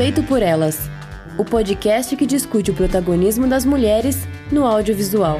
[0.00, 0.78] Feito por Elas
[1.36, 4.16] o podcast que discute o protagonismo das mulheres
[4.50, 5.38] no audiovisual.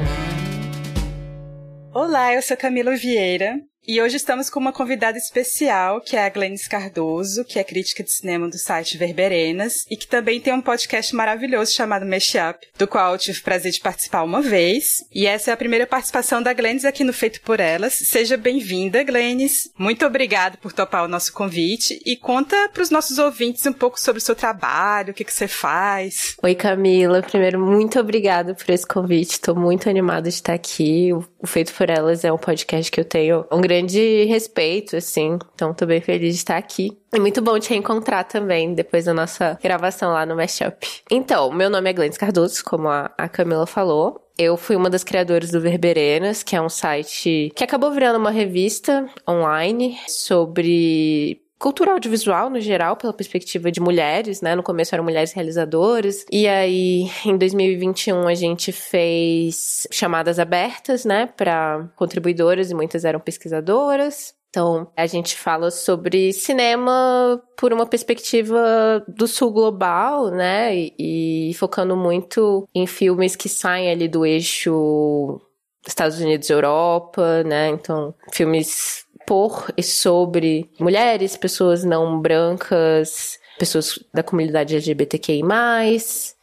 [1.91, 6.29] Olá, eu sou Camila Vieira e hoje estamos com uma convidada especial, que é a
[6.29, 10.61] Glennis Cardoso, que é crítica de cinema do site Verberenas e que também tem um
[10.61, 14.97] podcast maravilhoso chamado Mashup, do qual eu tive o prazer de participar uma vez.
[15.11, 17.93] E essa é a primeira participação da Glennis aqui no Feito por Elas.
[17.93, 19.71] Seja bem-vinda, Glennis.
[19.75, 23.99] Muito obrigada por topar o nosso convite e conta para os nossos ouvintes um pouco
[23.99, 26.35] sobre o seu trabalho, o que, que você faz.
[26.43, 27.23] Oi, Camila.
[27.23, 29.31] Primeiro, muito obrigada por esse convite.
[29.31, 31.11] Estou muito animada de estar aqui.
[31.13, 35.39] O Feito por Elas é um podcast que eu tenho um grande respeito, assim.
[35.55, 36.97] Então, tô bem feliz de estar aqui.
[37.13, 40.85] E muito bom te reencontrar também, depois da nossa gravação lá no Mashup.
[41.09, 44.19] Então, meu nome é Glennis Cardoso, como a, a Camila falou.
[44.37, 48.31] Eu fui uma das criadoras do Verberenas, que é um site que acabou virando uma
[48.31, 54.55] revista online sobre cultura audiovisual no geral, pela perspectiva de mulheres, né?
[54.55, 56.25] No começo eram mulheres realizadoras.
[56.31, 63.19] E aí, em 2021, a gente fez chamadas abertas, né, para contribuidoras e muitas eram
[63.19, 64.33] pesquisadoras.
[64.49, 70.75] Então, a gente fala sobre cinema por uma perspectiva do sul global, né?
[70.75, 75.39] E, e, focando muito em filmes que saem ali do eixo
[75.87, 77.69] Estados Unidos e Europa, né?
[77.69, 85.41] Então, filmes por e sobre mulheres, pessoas não brancas, pessoas da comunidade LGBTQI+,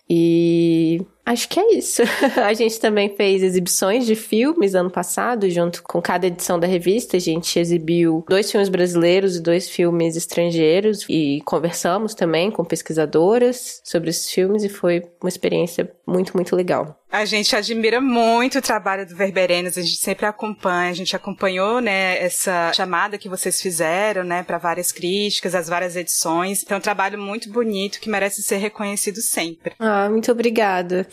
[0.09, 2.01] e Acho que é isso.
[2.43, 7.19] a gente também fez exibições de filmes ano passado, junto com cada edição da revista.
[7.19, 13.83] A gente exibiu dois filmes brasileiros e dois filmes estrangeiros e conversamos também com pesquisadoras
[13.85, 16.99] sobre esses filmes e foi uma experiência muito, muito legal.
[17.11, 21.81] A gente admira muito o trabalho do Verberenas, a gente sempre acompanha, a gente acompanhou,
[21.81, 26.63] né, essa chamada que vocês fizeram, né, para várias críticas, as várias edições.
[26.63, 29.73] Então, é um trabalho muito bonito que merece ser reconhecido sempre.
[29.79, 31.09] Ah, muito obrigada.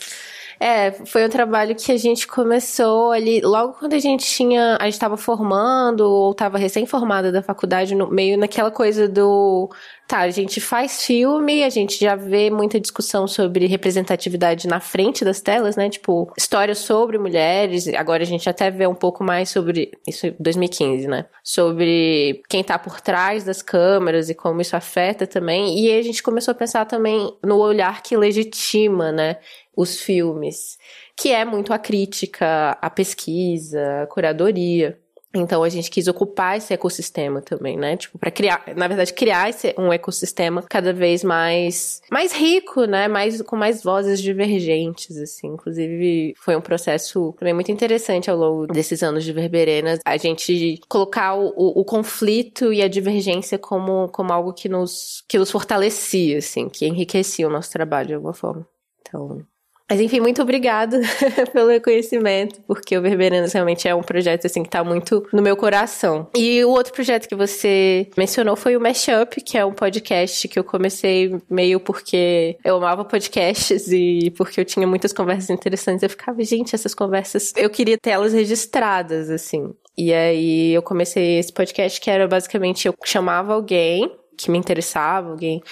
[0.58, 4.84] É, foi um trabalho que a gente começou ali, logo quando a gente tinha, a
[4.84, 9.68] gente estava formando ou estava recém-formada da faculdade, no, meio naquela coisa do,
[10.06, 15.24] tá, a gente faz filme, a gente já vê muita discussão sobre representatividade na frente
[15.24, 15.90] das telas, né?
[15.90, 20.36] Tipo, histórias sobre mulheres, agora a gente até vê um pouco mais sobre, isso em
[20.38, 21.26] 2015, né?
[21.42, 25.78] Sobre quem tá por trás das câmeras e como isso afeta também.
[25.78, 29.36] E a gente começou a pensar também no olhar que legitima, né?
[29.76, 30.78] Os filmes,
[31.14, 34.98] que é muito a crítica, a pesquisa, a curadoria.
[35.34, 37.96] Então a gente quis ocupar esse ecossistema também, né?
[37.96, 43.06] Tipo, para criar, na verdade, criar esse, um ecossistema cada vez mais mais rico, né?
[43.06, 45.48] Mais com mais vozes divergentes assim.
[45.48, 50.80] Inclusive, foi um processo também muito interessante ao longo desses anos de Verberenas, a gente
[50.88, 55.50] colocar o, o, o conflito e a divergência como como algo que nos que nos
[55.50, 58.66] fortalecia, assim, que enriquecia o nosso trabalho de alguma forma.
[59.02, 59.44] Então,
[59.88, 61.00] mas enfim, muito obrigada
[61.52, 65.56] pelo reconhecimento, porque o Verberanos realmente é um projeto assim que tá muito no meu
[65.56, 66.28] coração.
[66.36, 70.58] E o outro projeto que você mencionou foi o Mashup, que é um podcast que
[70.58, 76.02] eu comecei meio porque eu amava podcasts e porque eu tinha muitas conversas interessantes.
[76.02, 79.72] Eu ficava, gente, essas conversas, eu queria ter elas registradas, assim.
[79.96, 85.30] E aí eu comecei esse podcast que era basicamente eu chamava alguém que me interessava,
[85.30, 85.62] alguém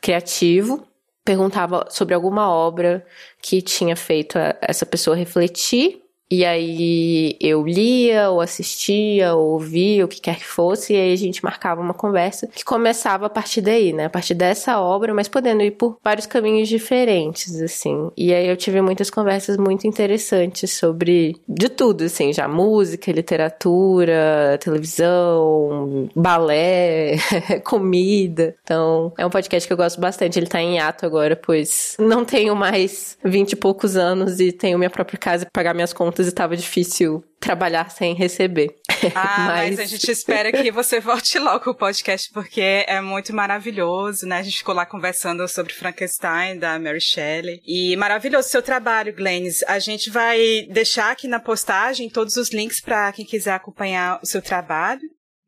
[0.00, 0.86] criativo,
[1.24, 3.04] perguntava sobre alguma obra
[3.40, 10.08] que tinha feito essa pessoa refletir e aí eu lia, ou assistia, ou ouvia, o
[10.08, 13.60] que quer que fosse, e aí a gente marcava uma conversa que começava a partir
[13.60, 14.06] daí, né?
[14.06, 18.10] A partir dessa obra, mas podendo ir por vários caminhos diferentes, assim.
[18.16, 24.58] E aí eu tive muitas conversas muito interessantes sobre de tudo, assim, já música, literatura,
[24.60, 27.16] televisão, balé,
[27.64, 28.56] comida.
[28.62, 30.38] Então, é um podcast que eu gosto bastante.
[30.38, 34.78] Ele tá em ato agora, pois não tenho mais vinte e poucos anos e tenho
[34.78, 38.76] minha própria casa para pagar minhas contas e estava difícil trabalhar sem receber.
[39.14, 39.76] Ah, mas...
[39.76, 39.80] mas...
[39.80, 44.38] a gente espera que você volte logo o podcast, porque é muito maravilhoso, né?
[44.38, 47.60] A gente ficou lá conversando sobre Frankenstein, da Mary Shelley.
[47.66, 49.62] E maravilhoso seu trabalho, Glennis.
[49.64, 54.26] A gente vai deixar aqui na postagem todos os links para quem quiser acompanhar o
[54.26, 55.02] seu trabalho.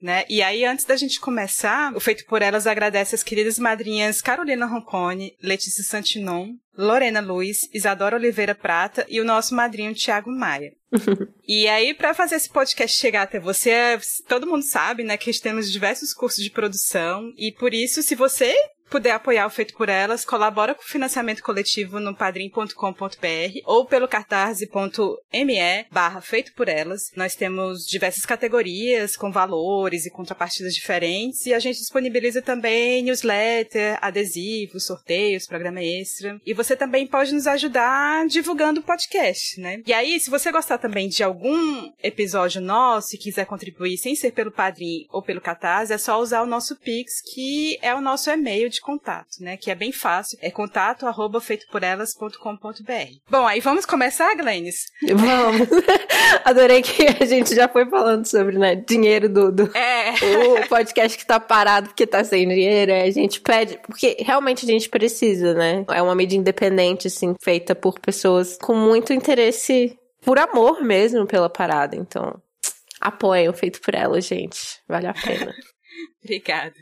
[0.07, 0.25] Né?
[0.29, 4.65] E aí, antes da gente começar, o Feito por Elas agradece as queridas madrinhas Carolina
[4.65, 10.71] Roncone, Letícia Santinon, Lorena Luiz, Isadora Oliveira Prata e o nosso madrinho Tiago Maia.
[11.45, 13.99] e aí, para fazer esse podcast chegar até você,
[14.29, 18.55] todo mundo sabe, né, que temos diversos cursos de produção e por isso, se você
[18.91, 24.09] puder apoiar o Feito por Elas, colabora com o financiamento coletivo no padrim.com.br ou pelo
[24.09, 27.11] catarse.me barra Feito por Elas.
[27.15, 33.99] Nós temos diversas categorias com valores e contrapartidas diferentes e a gente disponibiliza também newsletter,
[34.01, 36.41] adesivos, sorteios, programa extra.
[36.45, 39.83] E você também pode nos ajudar divulgando o podcast, né?
[39.87, 44.33] E aí, se você gostar também de algum episódio nosso e quiser contribuir sem ser
[44.33, 48.31] pelo Padrim ou pelo Catarse, é só usar o nosso Pix, que é o nosso
[48.31, 49.57] e-mail de contato, né?
[49.57, 50.39] Que é bem fácil.
[50.41, 53.19] É contato arroba feitoporelas.com.br.
[53.29, 54.87] Bom, aí vamos começar, Glennis?
[55.15, 55.69] Vamos.
[56.45, 60.15] Adorei que a gente já foi falando sobre, né, dinheiro do, do é.
[60.63, 62.93] o podcast que tá parado porque tá sem dinheiro.
[62.93, 65.85] A gente pede, porque realmente a gente precisa, né?
[65.89, 71.49] É uma mídia independente, assim, feita por pessoas com muito interesse por amor mesmo pela
[71.49, 71.95] parada.
[71.95, 72.41] Então,
[73.01, 74.81] apoiem o feito por ela, gente.
[74.89, 75.55] Vale a pena.
[76.23, 76.75] Obrigada.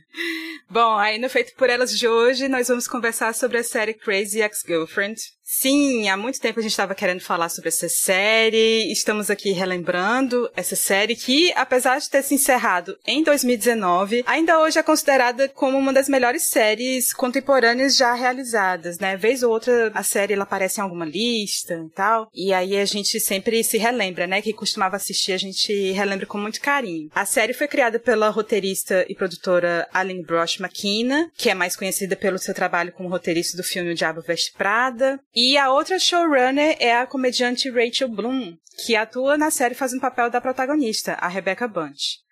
[0.69, 4.40] Bom, aí no Feito por Elas de hoje, nós vamos conversar sobre a série Crazy
[4.40, 5.20] Ex-Girlfriend.
[5.56, 8.90] Sim, há muito tempo a gente estava querendo falar sobre essa série.
[8.90, 14.80] Estamos aqui relembrando essa série que, apesar de ter se encerrado em 2019, ainda hoje
[14.80, 19.16] é considerada como uma das melhores séries contemporâneas já realizadas, né?
[19.16, 22.28] Vez ou outra a série ela aparece em alguma lista e tal.
[22.34, 24.42] E aí a gente sempre se relembra, né?
[24.42, 27.08] Que costumava assistir, a gente relembra com muito carinho.
[27.14, 32.16] A série foi criada pela roteirista e produtora Aline Brosh McKenna, que é mais conhecida
[32.16, 35.18] pelo seu trabalho como roteirista do filme O Diabo Veste Prada.
[35.34, 40.02] E a outra showrunner é a comediante Rachel Bloom, que atua na série fazendo o
[40.02, 42.23] papel da protagonista, a Rebecca Bunch.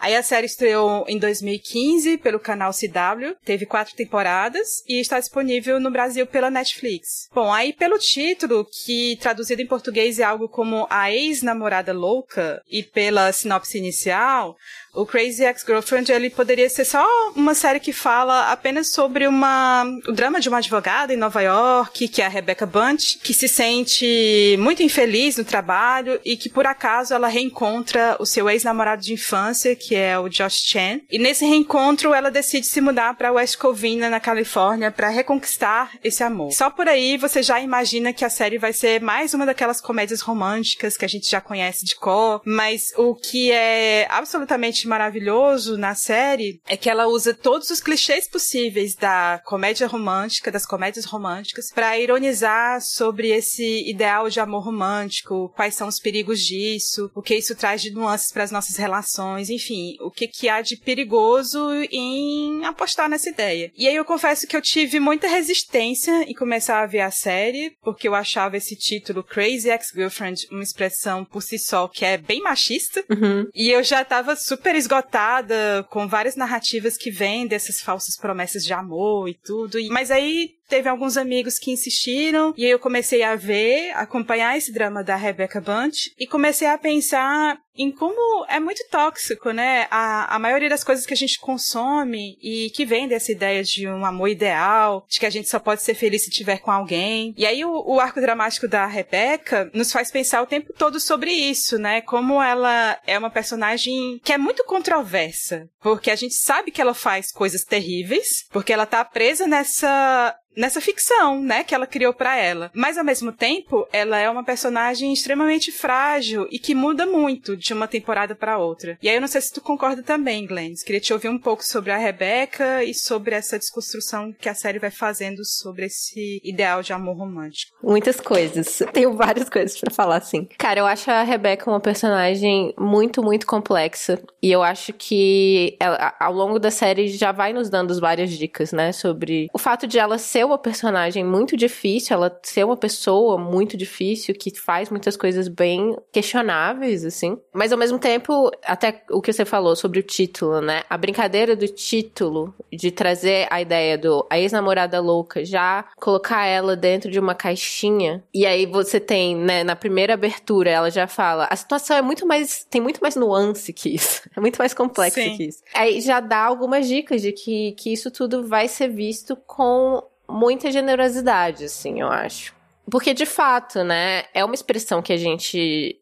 [0.00, 5.78] Aí a série estreou em 2015 pelo canal CW, teve quatro temporadas e está disponível
[5.78, 7.28] no Brasil pela Netflix.
[7.34, 12.82] Bom, aí pelo título, que traduzido em português é algo como A Ex-Namorada Louca, e
[12.82, 14.56] pela sinopse inicial,
[14.92, 17.06] o Crazy Ex-Girlfriend, ele poderia ser só
[17.36, 22.08] uma série que fala apenas sobre uma, o drama de uma advogada em Nova York,
[22.08, 26.66] que é a Rebecca Bunch, que se sente muito infeliz no trabalho e que por
[26.66, 31.00] acaso ela reencontra o seu ex-namorado de infância, que é o Josh Chan.
[31.10, 36.22] E nesse reencontro ela decide se mudar para West Covina, na Califórnia, para reconquistar esse
[36.22, 36.52] amor.
[36.52, 40.20] Só por aí você já imagina que a série vai ser mais uma daquelas comédias
[40.20, 45.94] românticas que a gente já conhece de cor, mas o que é absolutamente maravilhoso na
[45.94, 51.70] série é que ela usa todos os clichês possíveis da comédia romântica, das comédias românticas,
[51.72, 57.34] para ironizar sobre esse ideal de amor romântico, quais são os perigos disso, o que
[57.34, 61.58] isso traz de nuances para as nossas relações, enfim, o que, que há de perigoso
[61.90, 63.70] em apostar nessa ideia.
[63.76, 67.72] E aí eu confesso que eu tive muita resistência em começar a ver a série,
[67.82, 72.40] porque eu achava esse título Crazy Ex-Girlfriend uma expressão por si só que é bem
[72.40, 73.46] machista, uhum.
[73.54, 78.64] e eu já tava super super esgotada, com várias narrativas que vêm dessas falsas promessas
[78.64, 79.78] de amor e tudo.
[79.90, 85.02] Mas aí teve alguns amigos que insistiram e eu comecei a ver, acompanhar esse drama
[85.02, 89.86] da Rebecca Bunch e comecei a pensar em como é muito tóxico, né?
[89.90, 93.88] A, a maioria das coisas que a gente consome e que vem dessa ideia de
[93.88, 97.34] um amor ideal, de que a gente só pode ser feliz se tiver com alguém.
[97.36, 101.32] E aí o, o arco dramático da Rebecca nos faz pensar o tempo todo sobre
[101.32, 102.02] isso, né?
[102.02, 106.94] Como ela é uma personagem que é muito controversa, porque a gente sabe que ela
[106.94, 112.36] faz coisas terríveis, porque ela tá presa nessa nessa ficção, né, que ela criou para
[112.36, 112.70] ela.
[112.74, 117.72] Mas ao mesmo tempo, ela é uma personagem extremamente frágil e que muda muito de
[117.72, 118.98] uma temporada para outra.
[119.02, 120.74] E aí eu não sei se tu concorda também, Glenn.
[120.84, 124.78] Queria te ouvir um pouco sobre a Rebecca e sobre essa desconstrução que a série
[124.78, 127.76] vai fazendo sobre esse ideal de amor romântico.
[127.82, 128.82] Muitas coisas.
[128.92, 130.48] Tenho várias coisas para falar, assim.
[130.58, 134.20] Cara, eu acho a Rebecca uma personagem muito, muito complexa.
[134.42, 138.72] E eu acho que ela, ao longo da série já vai nos dando várias dicas,
[138.72, 142.76] né, sobre o fato de ela ser ser uma personagem muito difícil, ela ser uma
[142.76, 147.38] pessoa muito difícil, que faz muitas coisas bem questionáveis, assim.
[147.52, 150.82] Mas ao mesmo tempo, até o que você falou sobre o título, né?
[150.88, 156.74] A brincadeira do título, de trazer a ideia do a ex-namorada louca, já colocar ela
[156.74, 158.24] dentro de uma caixinha.
[158.32, 162.26] E aí você tem, né, na primeira abertura, ela já fala: a situação é muito
[162.26, 162.64] mais.
[162.70, 164.20] tem muito mais nuance que isso.
[164.36, 165.62] É muito mais complexa que isso.
[165.74, 170.70] Aí já dá algumas dicas de que, que isso tudo vai ser visto com muita
[170.70, 172.54] generosidade, assim, eu acho.
[172.90, 175.96] Porque, de fato, né, é uma expressão que a gente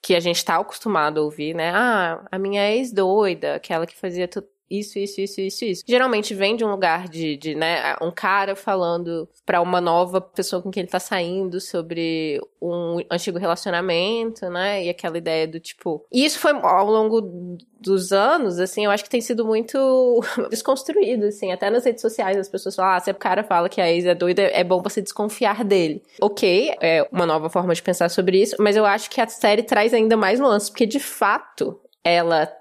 [0.00, 1.72] que a gente tá acostumado a ouvir, né?
[1.74, 4.28] Ah, a minha ex doida, aquela que fazia.
[4.70, 5.84] Isso, isso, isso, isso, isso.
[5.86, 10.62] Geralmente vem de um lugar de, de né, um cara falando para uma nova pessoa
[10.62, 14.84] com quem ele tá saindo sobre um antigo relacionamento, né?
[14.84, 16.04] E aquela ideia do tipo.
[16.12, 20.20] E isso foi ao longo dos anos, assim, eu acho que tem sido muito
[20.50, 23.80] desconstruído, assim, até nas redes sociais as pessoas falam, ah, se o cara fala que
[23.80, 26.02] a ex é doida, é bom você desconfiar dele.
[26.20, 29.62] Ok, é uma nova forma de pensar sobre isso, mas eu acho que a série
[29.62, 32.52] traz ainda mais nuances, porque de fato ela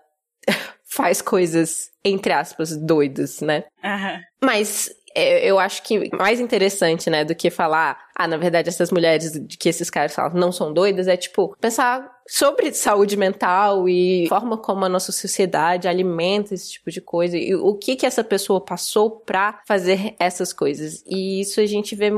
[0.98, 3.66] faz coisas, entre aspas, doidas, né?
[3.84, 4.20] Uhum.
[4.42, 8.92] Mas é, eu acho que mais interessante, né, do que falar, ah, na verdade, essas
[8.92, 13.88] mulheres de que esses caras falam não são doidas, é tipo, pensar sobre saúde mental
[13.88, 18.06] e forma como a nossa sociedade alimenta esse tipo de coisa e o que que
[18.06, 21.04] essa pessoa passou pra fazer essas coisas.
[21.06, 22.10] E isso a gente vê,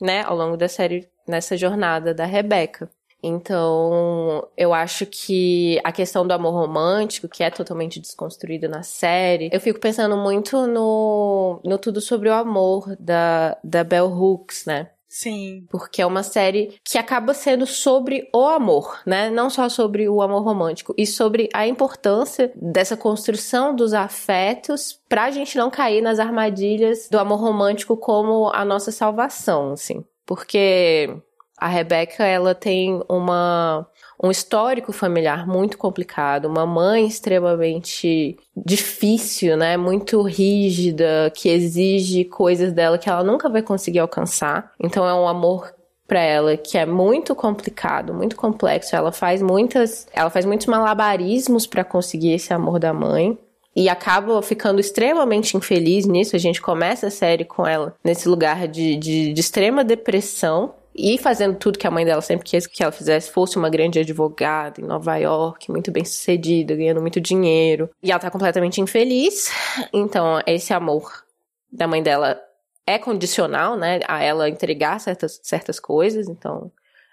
[0.00, 2.90] né, ao longo da série, nessa jornada da Rebeca.
[3.22, 9.48] Então, eu acho que a questão do amor romântico, que é totalmente desconstruída na série,
[9.52, 14.90] eu fico pensando muito no, no Tudo Sobre o Amor, da, da Bell Hooks, né?
[15.12, 15.66] Sim.
[15.68, 19.28] Porque é uma série que acaba sendo sobre o amor, né?
[19.28, 25.30] Não só sobre o amor romântico, e sobre a importância dessa construção dos afetos pra
[25.30, 30.02] gente não cair nas armadilhas do amor romântico como a nossa salvação, assim.
[30.24, 31.14] Porque
[31.62, 33.86] a Rebecca, ela tem uma,
[34.20, 39.76] um histórico familiar muito complicado, uma mãe extremamente difícil, né?
[39.76, 44.72] Muito rígida, que exige coisas dela que ela nunca vai conseguir alcançar.
[44.82, 45.72] Então é um amor
[46.04, 48.96] para ela que é muito complicado, muito complexo.
[48.96, 53.38] Ela faz muitas, ela faz muitos malabarismos para conseguir esse amor da mãe
[53.74, 56.34] e acaba ficando extremamente infeliz nisso.
[56.34, 61.16] A gente começa a série com ela nesse lugar de, de, de extrema depressão e
[61.18, 64.80] fazendo tudo que a mãe dela sempre quis que ela fizesse, fosse uma grande advogada
[64.80, 67.88] em Nova York, muito bem sucedida, ganhando muito dinheiro.
[68.02, 69.50] E ela tá completamente infeliz.
[69.92, 71.24] Então, esse amor
[71.70, 72.40] da mãe dela
[72.86, 76.70] é condicional, né, a ela entregar certas, certas coisas, então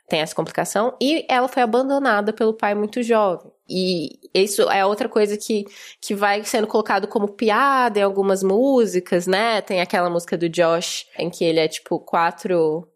[0.09, 0.95] tem essa complicação.
[1.00, 3.51] E ela foi abandonada pelo pai muito jovem.
[3.69, 5.65] E isso é outra coisa que,
[6.01, 9.62] que vai sendo colocado como piada em algumas músicas, né?
[9.62, 12.88] Tem aquela música do Josh, em que ele é tipo quatro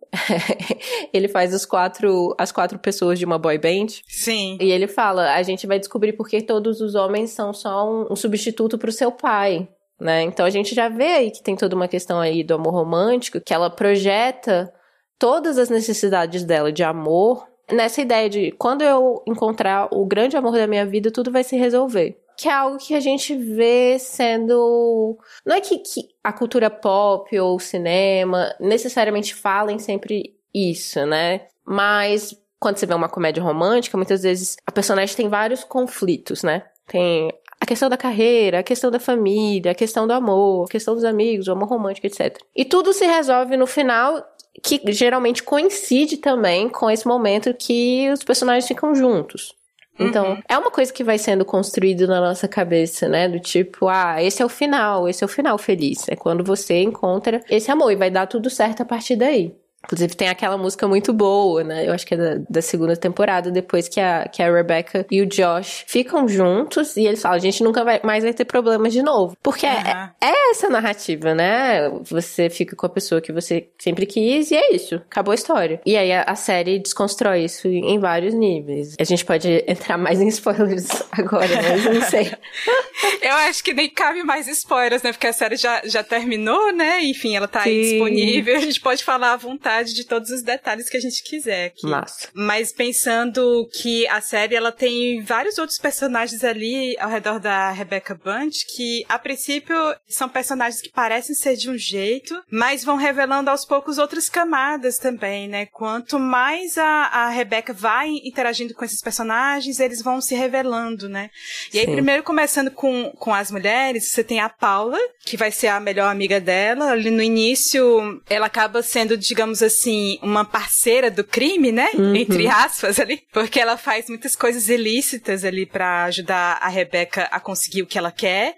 [1.13, 3.87] ele faz os quatro, as quatro pessoas de uma boy band.
[4.07, 4.57] Sim.
[4.59, 8.15] E ele fala: a gente vai descobrir porque todos os homens são só um, um
[8.15, 9.67] substituto pro seu pai.
[9.99, 10.23] Né?
[10.23, 13.39] Então a gente já vê aí que tem toda uma questão aí do amor romântico,
[13.39, 14.73] que ela projeta
[15.17, 20.53] todas as necessidades dela de amor nessa ideia de quando eu encontrar o grande amor
[20.53, 25.17] da minha vida, tudo vai se resolver que é algo que a gente vê sendo.
[25.45, 31.41] Não é que, que a cultura pop ou o cinema necessariamente falem sempre isso, né?
[31.65, 36.63] Mas quando você vê uma comédia romântica, muitas vezes a personagem tem vários conflitos, né?
[36.87, 40.93] Tem a questão da carreira, a questão da família, a questão do amor, a questão
[40.93, 42.37] dos amigos, o amor romântico, etc.
[42.55, 44.21] E tudo se resolve no final,
[44.61, 49.55] que geralmente coincide também com esse momento que os personagens ficam juntos.
[49.99, 50.41] Então, uhum.
[50.49, 53.27] é uma coisa que vai sendo construído na nossa cabeça, né?
[53.27, 56.07] Do tipo, ah, esse é o final, esse é o final feliz.
[56.09, 59.55] É quando você encontra esse amor e vai dar tudo certo a partir daí.
[59.85, 61.85] Inclusive tem aquela música muito boa, né?
[61.85, 65.21] Eu acho que é da, da, segunda temporada, depois que a, que a Rebecca e
[65.21, 68.93] o Josh ficam juntos e eles falam, a gente nunca vai, mais vai ter problemas
[68.93, 69.35] de novo.
[69.43, 69.71] Porque uhum.
[69.73, 71.89] é, é, essa narrativa, né?
[72.03, 74.95] Você fica com a pessoa que você sempre quis e é isso.
[74.95, 75.81] Acabou a história.
[75.85, 78.95] E aí a, a série desconstrói isso em, vários níveis.
[78.97, 82.31] A gente pode entrar mais em spoilers agora, mas não sei.
[83.21, 85.11] Eu acho que nem cabe mais spoilers, né?
[85.11, 87.03] Porque a série já, já terminou, né?
[87.03, 87.69] Enfim, ela tá Sim.
[87.69, 88.55] aí disponível.
[88.55, 91.65] A gente pode falar à vontade vontade de todos os detalhes que a gente quiser
[91.65, 91.87] aqui.
[91.87, 92.29] Massa.
[92.33, 98.13] Mas pensando que a série ela tem vários outros personagens ali ao redor da Rebecca
[98.13, 99.75] Bunch que a princípio
[100.07, 104.97] são personagens que parecem ser de um jeito, mas vão revelando aos poucos outras camadas
[104.97, 105.65] também, né?
[105.65, 111.29] Quanto mais a, a Rebecca vai interagindo com esses personagens, eles vão se revelando, né?
[111.73, 115.67] E aí, primeiro começando com, com as mulheres, você tem a Paula, que vai ser
[115.67, 116.91] a melhor amiga dela.
[116.91, 121.89] Ali no início, ela acaba sendo, digamos assim, uma parceira do crime, né?
[121.93, 122.15] Uhum.
[122.15, 123.21] Entre aspas ali.
[123.31, 127.97] Porque ela faz muitas coisas ilícitas ali para ajudar a Rebeca a conseguir o que
[127.97, 128.55] ela quer.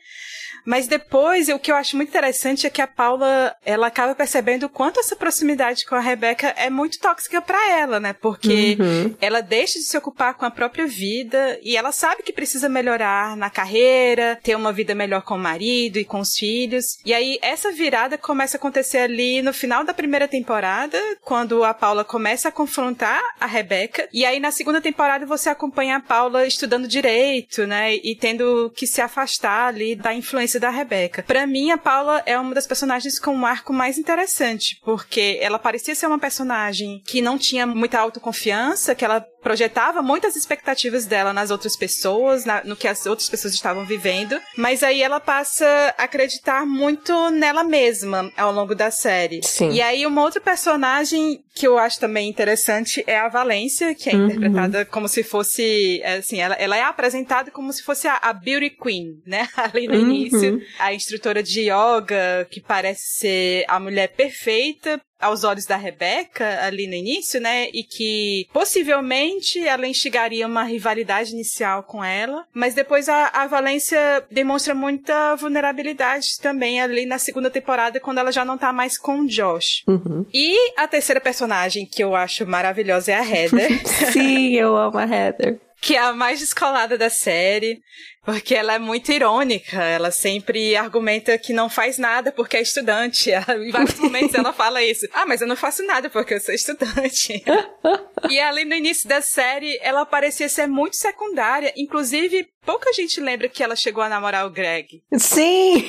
[0.66, 4.66] Mas depois, o que eu acho muito interessante é que a Paula, ela acaba percebendo
[4.66, 8.14] o quanto essa proximidade com a Rebeca é muito tóxica para ela, né?
[8.14, 9.16] Porque uhum.
[9.22, 13.38] ela deixa de se ocupar com a própria vida e ela sabe que precisa melhorar
[13.38, 16.98] na carreira, ter uma vida melhor com o marido e com os filhos.
[17.06, 21.64] E aí, essa virada começa a acontecer ali no final da primeira temporada, temporada, quando
[21.64, 24.08] a Paula começa a confrontar a Rebeca.
[24.14, 27.96] E aí na segunda temporada você acompanha a Paula estudando direito, né?
[27.96, 31.24] E tendo que se afastar ali da influência da Rebeca.
[31.24, 35.60] Para mim, a Paula é uma das personagens com um arco mais interessante, porque ela
[35.60, 41.32] parecia ser uma personagem que não tinha muita autoconfiança, que ela projetava muitas expectativas dela
[41.32, 45.68] nas outras pessoas, na, no que as outras pessoas estavam vivendo, mas aí ela passa
[46.00, 49.42] a acreditar muito nela mesma ao longo da série.
[49.44, 49.70] Sim.
[49.70, 54.14] E aí uma outra personagem que eu acho também interessante é a Valência, que é
[54.16, 54.26] Uhum.
[54.26, 58.72] interpretada como se fosse, assim, ela, ela é apresentada como se fosse a, a Beauty
[58.72, 59.48] Queen, né?
[59.56, 60.02] Ali no Uhum.
[60.02, 66.64] início, a instrutora de yoga, que parece ser a mulher perfeita aos olhos da Rebeca
[66.64, 67.68] ali no início, né?
[67.74, 74.24] E que possivelmente ela instigaria uma rivalidade inicial com ela, mas depois a, a Valência
[74.32, 79.22] demonstra muita vulnerabilidade também ali na segunda temporada, quando ela já não tá mais com
[79.22, 79.84] o Josh.
[79.88, 80.26] Uhum.
[80.34, 83.88] E a terceira personagem que eu acho maravilhosa é a Heather.
[84.12, 85.60] Sim, eu amo a Heather.
[85.82, 87.80] que é a mais descolada da série,
[88.26, 89.82] porque ela é muito irônica.
[89.82, 93.32] Ela sempre argumenta que não faz nada porque é estudante.
[93.32, 95.08] Ela, em vários momentos ela fala isso.
[95.14, 97.44] Ah, mas eu não faço nada porque eu sou estudante.
[98.30, 101.72] e ali no início da série, ela parecia ser muito secundária.
[101.78, 105.04] Inclusive, pouca gente lembra que ela chegou a namorar o Greg.
[105.18, 105.86] Sim!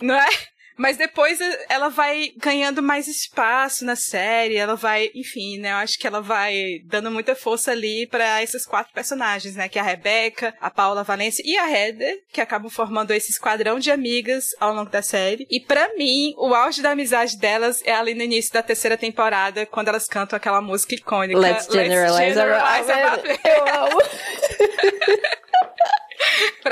[0.00, 0.28] Não é?
[0.76, 5.70] Mas depois eh, ela vai ganhando mais espaço na série, ela vai, enfim, né?
[5.72, 9.68] Eu acho que ela vai dando muita força ali para esses quatro personagens, né?
[9.68, 13.78] Que é a Rebeca, a Paula Valência e a Heather, que acabam formando esse esquadrão
[13.78, 15.46] de amigas ao longo da série.
[15.50, 19.66] E para mim, o auge da amizade delas é ali no início da terceira temporada,
[19.66, 21.38] quando elas cantam aquela música icônica.
[21.38, 23.98] Let's generalize, Generalize about about Eu amo.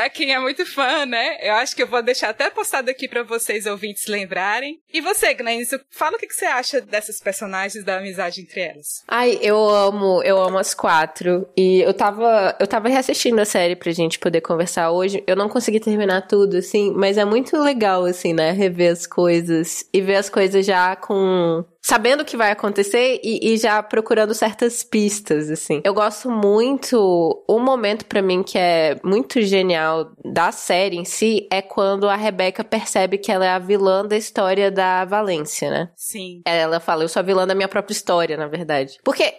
[0.02, 1.36] pra quem é muito fã, né?
[1.40, 4.80] Eu acho que eu vou deixar até postado aqui pra vocês ouvintes lembrarem.
[4.92, 9.04] E você, Glenn, fala o que que você acha dessas personagens da amizade entre elas.
[9.06, 11.46] Ai, eu amo, eu amo as quatro.
[11.56, 15.22] E eu tava, eu tava reassistindo a série pra gente poder conversar hoje.
[15.24, 18.50] Eu não consegui terminar tudo, assim, mas é muito legal, assim, né?
[18.50, 21.64] Rever as coisas e ver as coisas já com.
[21.84, 25.80] Sabendo o que vai acontecer e, e já procurando certas pistas, assim.
[25.84, 27.44] Eu gosto muito.
[27.48, 32.14] Um momento pra mim que é muito genial da série em si é quando a
[32.14, 35.90] Rebeca percebe que ela é a vilã da história da Valência, né?
[35.96, 36.42] Sim.
[36.46, 38.98] Ela fala, eu sou a vilã da minha própria história, na verdade.
[39.02, 39.34] Porque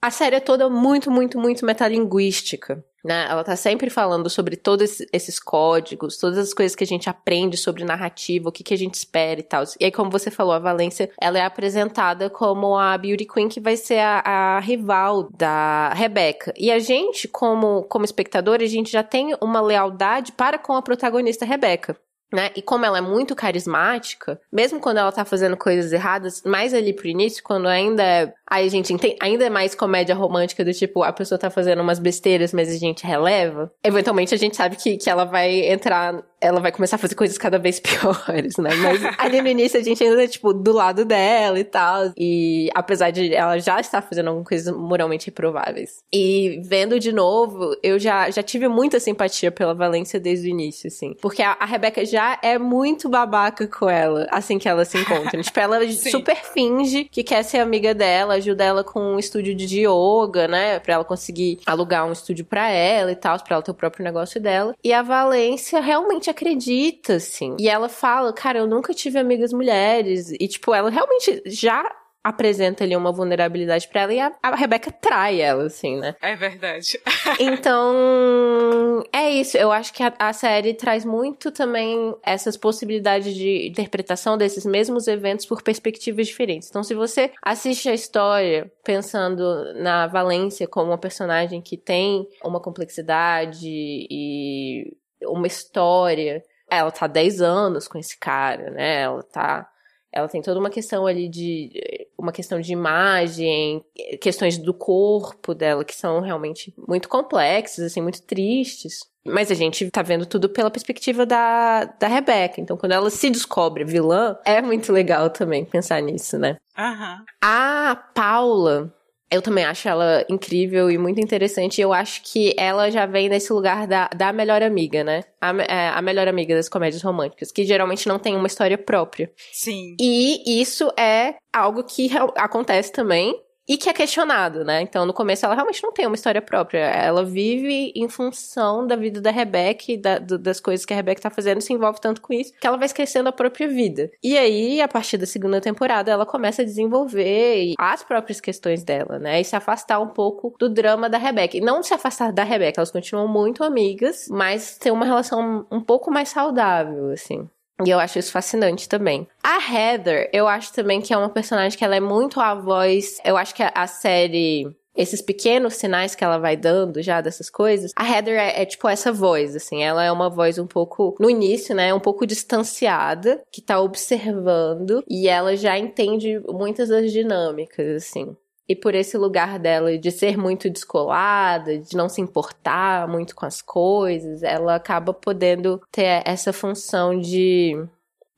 [0.00, 2.82] a série é toda muito, muito, muito metalinguística.
[3.04, 3.26] Né?
[3.28, 7.56] Ela tá sempre falando sobre todos esses códigos, todas as coisas que a gente aprende
[7.56, 9.64] sobre narrativa, o que, que a gente espera e tal.
[9.80, 13.60] E aí, como você falou, a Valência, ela é apresentada como a Beauty Queen que
[13.60, 16.54] vai ser a, a rival da Rebecca.
[16.56, 20.82] E a gente, como, como espectador, a gente já tem uma lealdade para com a
[20.82, 21.96] protagonista Rebecca.
[22.32, 22.50] Né?
[22.56, 26.92] E como ela é muito carismática, mesmo quando ela tá fazendo coisas erradas, mais ali
[26.92, 28.32] pro início, quando ainda é.
[28.48, 31.80] Aí a gente entende, ainda é mais comédia romântica do tipo, a pessoa tá fazendo
[31.80, 33.70] umas besteiras, mas a gente releva.
[33.82, 36.22] Eventualmente a gente sabe que, que ela vai entrar.
[36.40, 38.74] Ela vai começar a fazer coisas cada vez piores, né?
[38.74, 42.12] Mas ali no início a gente ainda é, tipo, do lado dela e tal.
[42.16, 46.02] E apesar de ela já estar fazendo algumas coisas moralmente reprováveis.
[46.12, 50.88] E vendo de novo, eu já, já tive muita simpatia pela Valência desde o início,
[50.88, 51.14] assim.
[51.22, 55.40] Porque a, a Rebeca já é muito babaca com ela, assim que elas se encontram.
[55.42, 59.86] tipo, ela super finge que quer ser amiga dela, ajuda ela com um estúdio de
[59.86, 60.78] yoga, né?
[60.78, 64.04] Pra ela conseguir alugar um estúdio pra ela e tal, pra ela ter o próprio
[64.04, 64.74] negócio dela.
[64.82, 67.56] E a Valência realmente acredita, assim.
[67.58, 70.30] E ela fala, cara, eu nunca tive amigas mulheres.
[70.32, 71.84] E, tipo, ela realmente já
[72.22, 76.14] apresenta ali uma vulnerabilidade pra ela e a, a Rebeca trai ela, assim, né?
[76.20, 77.00] É verdade.
[77.38, 79.56] Então, é isso.
[79.56, 85.08] Eu acho que a, a, série traz muito também essas possibilidades de interpretação desses mesmos
[85.08, 86.68] eventos por perspectivas diferentes.
[86.68, 92.60] Então, se você assiste a história pensando na Valência como uma personagem que tem uma
[92.60, 99.02] complexidade e uma história, ela tá há 10 anos com esse cara, né?
[99.02, 99.68] Ela tá
[100.12, 101.70] ela tem toda uma questão ali de
[102.18, 103.84] uma questão de imagem,
[104.20, 109.10] questões do corpo dela que são realmente muito complexas, assim, muito tristes.
[109.24, 112.60] Mas a gente tá vendo tudo pela perspectiva da, da Rebecca.
[112.60, 116.58] Então, quando ela se descobre vilã, é muito legal também pensar nisso, né?
[116.76, 117.24] Uhum.
[117.40, 118.92] A Paula,
[119.32, 121.80] eu também acho ela incrível e muito interessante.
[121.80, 125.24] Eu acho que ela já vem nesse lugar da, da melhor amiga, né?
[125.40, 129.32] A, é, a melhor amiga das comédias românticas, que geralmente não tem uma história própria.
[129.50, 129.96] Sim.
[129.98, 133.34] E isso é algo que acontece também.
[133.72, 134.82] E que é questionado, né?
[134.82, 136.80] Então, no começo, ela realmente não tem uma história própria.
[136.80, 140.96] Ela vive em função da vida da Rebecca e da, do, das coisas que a
[140.96, 144.10] Rebecca tá fazendo, se envolve tanto com isso, que ela vai esquecendo a própria vida.
[144.22, 149.18] E aí, a partir da segunda temporada, ela começa a desenvolver as próprias questões dela,
[149.18, 149.40] né?
[149.40, 151.56] E se afastar um pouco do drama da Rebecca.
[151.56, 155.80] E não se afastar da Rebecca, elas continuam muito amigas, mas ter uma relação um
[155.80, 157.48] pouco mais saudável, assim.
[157.86, 159.26] E eu acho isso fascinante também.
[159.42, 163.20] A Heather, eu acho também que é uma personagem que ela é muito a voz.
[163.24, 167.92] Eu acho que a série esses pequenos sinais que ela vai dando já dessas coisas,
[167.96, 171.30] a Heather é, é, tipo essa voz, assim, ela é uma voz um pouco, no
[171.30, 178.04] início, né, um pouco distanciada, que tá observando, e ela já entende muitas das dinâmicas,
[178.04, 178.36] assim.
[178.68, 183.44] E por esse lugar dela de ser muito descolada, de não se importar muito com
[183.44, 187.76] as coisas, ela acaba podendo ter essa função de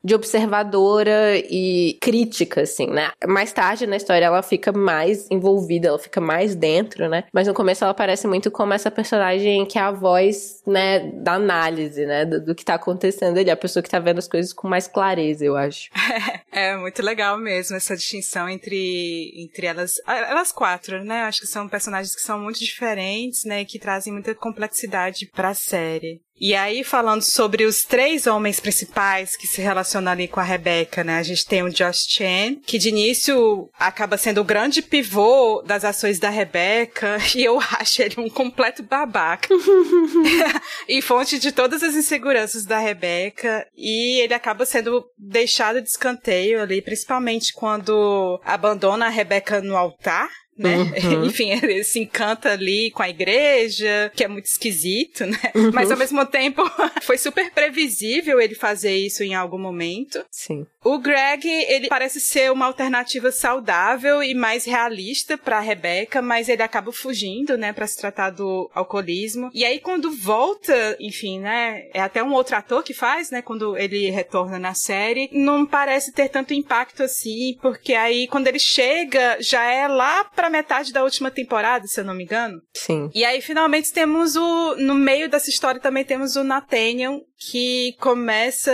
[0.05, 3.11] de observadora e crítica, assim, né?
[3.27, 7.25] Mais tarde na história ela fica mais envolvida, ela fica mais dentro, né?
[7.33, 11.35] Mas no começo ela parece muito como essa personagem que é a voz, né, da
[11.35, 12.27] análise, né?
[12.27, 14.87] Do, do que tá acontecendo ali, a pessoa que tá vendo as coisas com mais
[14.87, 15.89] clareza, eu acho.
[16.57, 21.23] É, muito legal mesmo essa distinção entre, entre elas, elas quatro, né?
[21.23, 23.63] Acho que são personagens que são muito diferentes, né?
[23.63, 26.21] E que trazem muita complexidade pra série.
[26.39, 31.05] E aí, falando sobre os três homens principais que se relacionam ali com a Rebecca,
[31.05, 31.19] né?
[31.19, 35.85] A gente tem o Josh Chen, que de início acaba sendo o grande pivô das
[35.85, 39.49] ações da Rebecca, e eu acho ele um completo babaca.
[40.89, 46.61] e fonte de todas as inseguranças da Rebecca, e ele acaba sendo deixado de escanteio
[46.61, 50.77] ali, principalmente quando abandona a Rebecca no altar, né?
[50.77, 51.25] Uhum.
[51.27, 55.39] Enfim, ele se encanta ali com a igreja, que é muito esquisito, né?
[55.55, 55.71] Uhum.
[55.73, 56.63] Mas ao mesmo tempo
[57.03, 60.25] foi super previsível ele fazer isso em algum momento.
[60.31, 60.67] Sim.
[60.83, 66.63] O Greg, ele parece ser uma alternativa saudável e mais realista para Rebecca, mas ele
[66.63, 69.51] acaba fugindo, né, para se tratar do alcoolismo.
[69.53, 73.77] E aí quando volta, enfim, né, é até um outro ator que faz, né, quando
[73.77, 79.39] ele retorna na série, não parece ter tanto impacto assim, porque aí quando ele chega,
[79.41, 82.61] já é lá pra metade da última temporada, se eu não me engano.
[82.75, 83.11] Sim.
[83.15, 88.73] E aí finalmente temos o no meio dessa história também temos o Nathaniel, que começa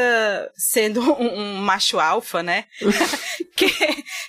[0.54, 2.64] sendo um, um macho alfa, né?
[3.56, 3.68] que,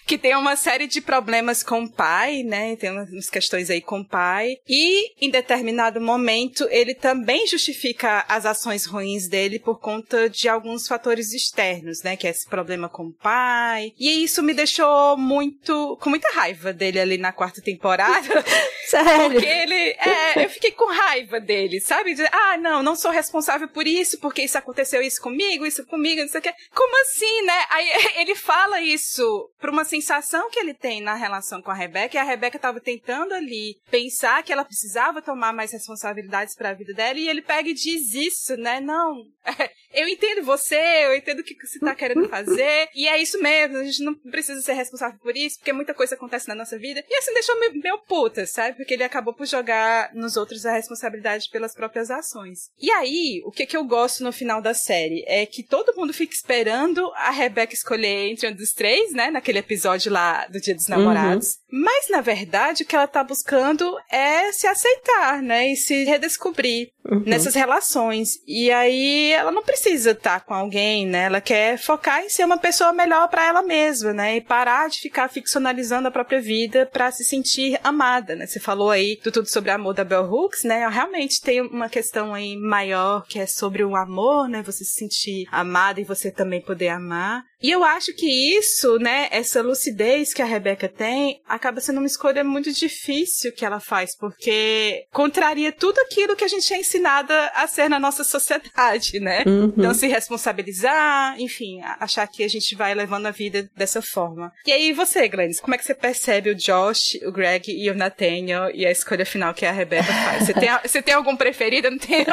[0.05, 2.75] que tem uma série de problemas com o pai, né?
[2.75, 4.55] Tem umas questões aí com o pai.
[4.67, 10.87] E, em determinado momento, ele também justifica as ações ruins dele por conta de alguns
[10.87, 12.15] fatores externos, né?
[12.15, 13.93] Que é esse problema com o pai.
[13.99, 18.43] E isso me deixou muito, com muita raiva dele ali na quarta temporada.
[18.87, 19.31] Sério?
[19.31, 22.13] Porque ele, é, eu fiquei com raiva dele, sabe?
[22.13, 26.21] De, ah, não, não sou responsável por isso, porque isso aconteceu isso comigo, isso comigo,
[26.21, 26.53] não sei o que.
[26.73, 27.65] Como assim, né?
[27.69, 27.87] Aí
[28.21, 32.19] ele fala isso por uma sensação que ele tem na relação com a Rebeca, e
[32.19, 36.93] a Rebeca estava tentando ali pensar que ela precisava tomar mais responsabilidades para a vida
[36.93, 38.79] dela, e ele pega e diz isso, né?
[38.79, 39.23] Não,
[39.93, 43.77] eu entendo você, eu entendo o que você tá querendo fazer, e é isso mesmo,
[43.77, 47.03] a gente não precisa ser responsável por isso, porque muita coisa acontece na nossa vida.
[47.07, 48.75] E assim deixou meu, meu puta, sabe?
[48.75, 52.69] Porque ele acabou por jogar nos outros a responsabilidade pelas próprias ações.
[52.79, 56.13] E aí, o que que eu gosto no final da série é que todo mundo
[56.13, 59.29] fica esperando a Rebecca escolher entre um dos três, né?
[59.29, 61.59] Naquele episódio lá do Dia dos Namorados.
[61.71, 61.81] Uhum.
[61.83, 65.71] Mas, na verdade, o que ela tá buscando é se aceitar, né?
[65.71, 67.23] E se redescobrir uhum.
[67.25, 68.39] nessas relações.
[68.47, 71.25] E aí, ela não precisa estar tá com alguém, né?
[71.25, 74.37] Ela quer focar em ser uma pessoa melhor para ela mesma, né?
[74.37, 78.45] E parar de ficar ficcionalizando a própria vida para se sentir amada, né?
[78.45, 80.87] Você falou aí do tudo sobre amor da Bell Hooks, né?
[80.87, 84.61] Realmente tem uma questão aí maior que é sobre o amor, né?
[84.63, 87.43] Você se sentir amada e você também poder amar.
[87.61, 92.07] E eu acho que isso, né, essa lucidez que a Rebeca tem, acaba sendo uma
[92.07, 97.51] escolha muito difícil que ela faz, porque contraria tudo aquilo que a gente é ensinada
[97.53, 99.43] a ser na nossa sociedade, né?
[99.45, 99.73] Uhum.
[99.77, 104.51] Então se responsabilizar, enfim, achar que a gente vai levando a vida dessa forma.
[104.65, 107.95] E aí você, Glennis, como é que você percebe o Josh, o Greg e o
[107.95, 110.45] Nathaniel e a escolha final que a Rebeca faz?
[110.45, 111.87] Você tem, você tem algum preferido?
[111.87, 112.25] Eu não tenho.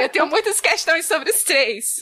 [0.00, 2.00] Eu tenho muitas questões sobre os três.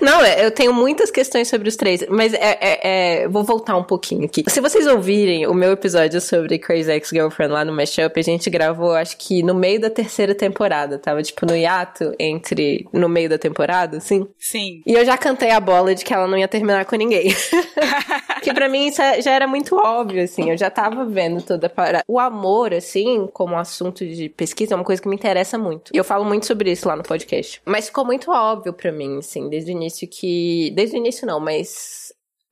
[0.00, 3.82] Não, eu tenho muitas questões sobre os três mas é, é, é, vou voltar um
[3.82, 4.44] pouquinho aqui.
[4.48, 8.92] Se vocês ouvirem o meu episódio sobre Crazy Ex-Girlfriend lá no Mashup, a gente gravou,
[8.92, 10.98] acho que no meio da terceira temporada.
[10.98, 12.86] Tava, tipo, no hiato entre...
[12.92, 14.26] No meio da temporada, assim.
[14.38, 14.82] Sim.
[14.86, 17.34] E eu já cantei a bola de que ela não ia terminar com ninguém.
[18.42, 20.50] que para mim isso é, já era muito óbvio, assim.
[20.50, 22.04] Eu já tava vendo toda a parada.
[22.06, 25.90] O amor, assim, como assunto de pesquisa, é uma coisa que me interessa muito.
[25.94, 27.60] E eu falo muito sobre isso lá no podcast.
[27.64, 30.70] Mas ficou muito óbvio para mim, assim, desde o início que...
[30.74, 31.89] Desde o início não, mas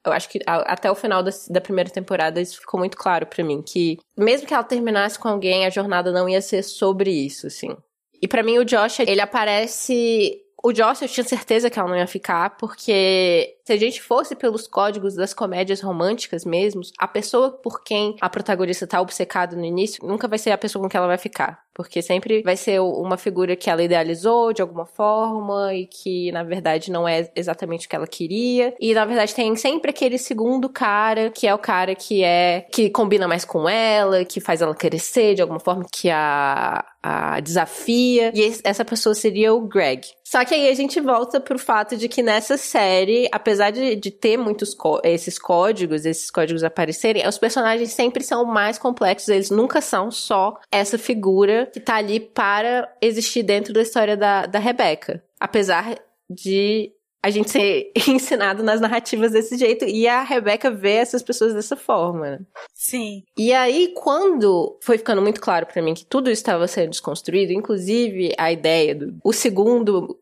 [0.08, 3.26] Eu acho que a, até o final da, da primeira temporada isso ficou muito claro
[3.26, 7.10] para mim, que mesmo que ela terminasse com alguém, a jornada não ia ser sobre
[7.10, 7.76] isso, assim.
[8.20, 11.96] E para mim o Josh, ele aparece o Josh, eu tinha certeza que ela não
[11.96, 17.50] ia ficar, porque se a gente fosse pelos códigos das comédias românticas mesmo, a pessoa
[17.50, 20.96] por quem a protagonista tá obcecada no início nunca vai ser a pessoa com quem
[20.96, 21.60] ela vai ficar.
[21.74, 26.42] Porque sempre vai ser uma figura que ela idealizou de alguma forma e que, na
[26.42, 28.74] verdade, não é exatamente o que ela queria.
[28.80, 32.66] E, na verdade, tem sempre aquele segundo cara, que é o cara que é.
[32.72, 37.38] que combina mais com ela, que faz ela crescer de alguma forma, que a, a
[37.38, 38.32] desafia.
[38.34, 40.00] E essa pessoa seria o Greg.
[40.24, 44.10] Só que aí a gente volta pro fato de que nessa série, apesar de, de
[44.10, 49.28] ter muitos esses códigos, esses códigos aparecerem, os personagens sempre são mais complexos.
[49.28, 54.46] Eles nunca são só essa figura que tá ali para existir dentro da história da,
[54.46, 55.22] da Rebecca.
[55.40, 55.96] Apesar
[56.28, 56.92] de
[57.22, 61.76] a gente ser ensinado nas narrativas desse jeito e a Rebecca vê essas pessoas dessa
[61.76, 62.30] forma.
[62.30, 62.40] Né?
[62.74, 63.22] Sim.
[63.36, 68.32] E aí, quando foi ficando muito claro para mim que tudo estava sendo desconstruído, inclusive
[68.38, 70.18] a ideia do o segundo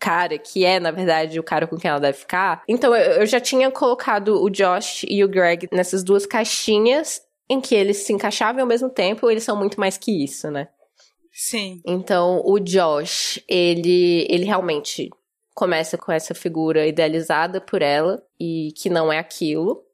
[0.00, 2.62] cara, que é, na verdade, o cara com quem ela deve ficar.
[2.66, 7.60] Então, eu, eu já tinha colocado o Josh e o Greg nessas duas caixinhas em
[7.60, 10.68] que eles se encaixavam ao mesmo tempo, eles são muito mais que isso, né?
[11.32, 11.80] Sim.
[11.84, 15.10] Então, o Josh, ele, ele realmente
[15.54, 19.84] começa com essa figura idealizada por ela e que não é aquilo.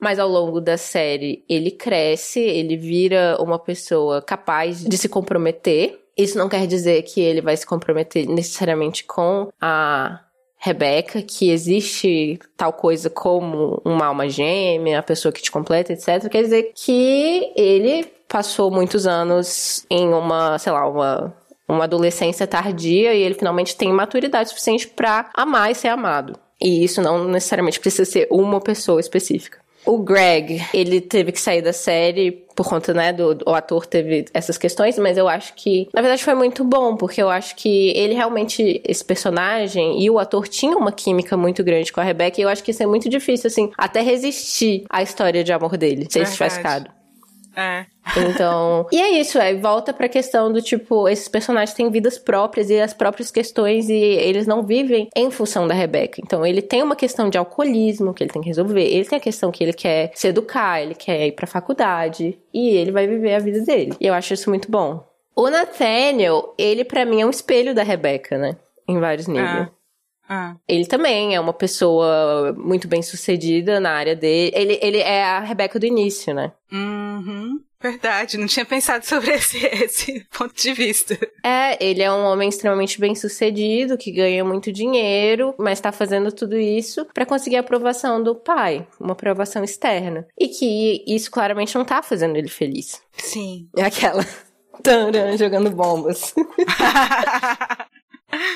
[0.00, 5.99] Mas ao longo da série, ele cresce, ele vira uma pessoa capaz de se comprometer.
[6.16, 10.20] Isso não quer dizer que ele vai se comprometer necessariamente com a
[10.62, 16.28] Rebeca, que existe tal coisa como uma alma gêmea, a pessoa que te completa, etc.
[16.30, 21.34] Quer dizer que ele passou muitos anos em uma, sei lá, uma,
[21.66, 26.38] uma adolescência tardia e ele finalmente tem maturidade suficiente para amar e ser amado.
[26.60, 29.58] E isso não necessariamente precisa ser uma pessoa específica.
[29.84, 33.86] O Greg, ele teve que sair da série por conta, né, do, do o ator
[33.86, 37.56] teve essas questões, mas eu acho que, na verdade, foi muito bom, porque eu acho
[37.56, 42.04] que ele realmente, esse personagem e o ator tinham uma química muito grande com a
[42.04, 45.52] Rebecca, e eu acho que isso é muito difícil, assim, até resistir à história de
[45.52, 46.99] amor dele, se tivesse ficado.
[47.60, 47.86] É.
[48.16, 48.86] Então.
[48.90, 49.54] e é isso, é.
[49.54, 53.94] Volta pra questão do tipo, esses personagens têm vidas próprias e as próprias questões e
[53.94, 56.20] eles não vivem em função da Rebeca.
[56.24, 58.82] Então ele tem uma questão de alcoolismo que ele tem que resolver.
[58.82, 62.38] Ele tem a questão que ele quer se educar, ele quer ir pra faculdade.
[62.52, 63.94] E ele vai viver a vida dele.
[64.00, 65.04] E eu acho isso muito bom.
[65.36, 68.56] O Nathaniel, ele para mim é um espelho da Rebeca, né?
[68.88, 69.48] Em vários níveis.
[69.48, 69.70] Ah.
[70.32, 70.54] Ah.
[70.68, 74.52] Ele também é uma pessoa muito bem sucedida na área dele.
[74.54, 76.52] Ele, ele é a Rebeca do início, né?
[76.72, 77.60] Uhum.
[77.82, 81.18] Verdade, não tinha pensado sobre esse, esse ponto de vista.
[81.42, 86.30] É, ele é um homem extremamente bem sucedido, que ganha muito dinheiro, mas tá fazendo
[86.30, 90.28] tudo isso para conseguir a aprovação do pai, uma aprovação externa.
[90.38, 93.02] E que isso claramente não tá fazendo ele feliz.
[93.16, 93.68] Sim.
[93.76, 94.24] É aquela.
[94.80, 96.34] Taran, jogando bombas.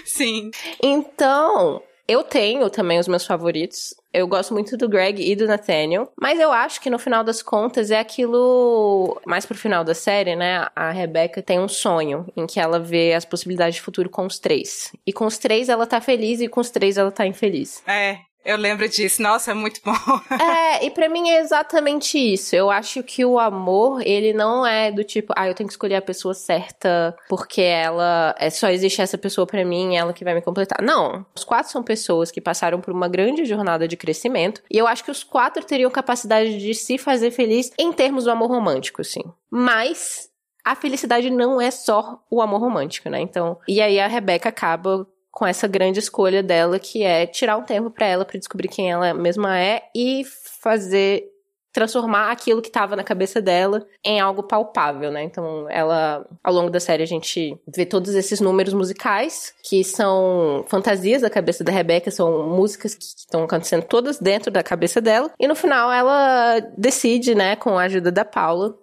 [0.05, 0.51] Sim.
[0.83, 3.95] Então, eu tenho também os meus favoritos.
[4.13, 6.13] Eu gosto muito do Greg e do Nathaniel.
[6.21, 9.21] Mas eu acho que no final das contas é aquilo.
[9.27, 10.69] Mais pro final da série, né?
[10.77, 14.39] A Rebecca tem um sonho em que ela vê as possibilidades de futuro com os
[14.39, 14.93] três.
[15.07, 17.83] E com os três ela tá feliz e com os três ela tá infeliz.
[17.87, 19.23] É, eu lembro disso.
[19.23, 19.93] Nossa, é muito bom.
[20.41, 22.55] é, e para mim é exatamente isso.
[22.55, 25.97] Eu acho que o amor, ele não é do tipo, ah, eu tenho que escolher
[25.97, 30.35] a pessoa certa porque ela é só existe essa pessoa para mim, ela que vai
[30.35, 30.83] me completar.
[30.83, 34.87] Não, os quatro são pessoas que passaram por uma grande jornada de crescimento, e eu
[34.87, 39.03] acho que os quatro teriam capacidade de se fazer feliz em termos do amor romântico,
[39.05, 39.23] sim.
[39.51, 40.29] Mas
[40.65, 43.21] a felicidade não é só o amor romântico, né?
[43.21, 47.65] Então, e aí a Rebeca acaba com essa grande escolha dela, que é tirar um
[47.65, 50.23] tempo para ela para descobrir quem ela mesma é e
[50.63, 51.29] fazer
[51.73, 55.25] transformar aquilo que estava na cabeça dela em algo palpável, né?
[55.25, 60.65] Então, ela ao longo da série a gente vê todos esses números musicais que são
[60.69, 65.33] fantasias da cabeça da Rebecca, são músicas que estão acontecendo todas dentro da cabeça dela,
[65.37, 68.79] e no final ela decide, né, com a ajuda da Paula,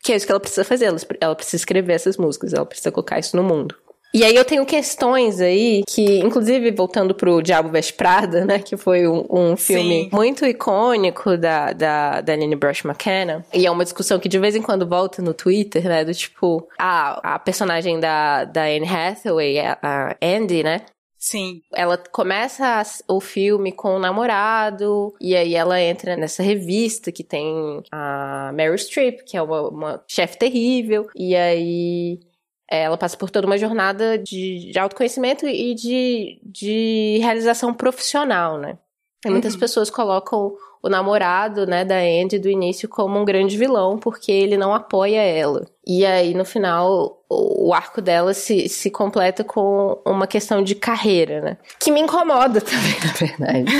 [0.00, 3.18] que é isso que ela precisa fazer, ela precisa escrever essas músicas, ela precisa colocar
[3.18, 3.74] isso no mundo.
[4.12, 8.58] E aí eu tenho questões aí que, inclusive, voltando pro Diabo Veste Prada, né?
[8.58, 10.10] Que foi um, um filme Sim.
[10.12, 13.44] muito icônico da, da, da Lynne Brush McKenna.
[13.52, 16.04] E é uma discussão que de vez em quando volta no Twitter, né?
[16.04, 20.86] Do tipo, a, a personagem da, da Anne Hathaway, a, a Andy, né?
[21.18, 21.60] Sim.
[21.74, 27.82] Ela começa o filme com o namorado, e aí ela entra nessa revista que tem
[27.92, 32.20] a Meryl Streep, que é uma, uma chefe terrível, e aí
[32.70, 38.78] ela passa por toda uma jornada de, de autoconhecimento e de, de realização profissional, né?
[39.24, 39.60] E muitas uhum.
[39.60, 44.56] pessoas colocam o namorado, né, da Andy do início como um grande vilão, porque ele
[44.56, 45.66] não apoia ela.
[45.84, 51.40] E aí, no final, o arco dela se, se completa com uma questão de carreira,
[51.40, 51.56] né?
[51.80, 53.72] Que me incomoda também, na verdade.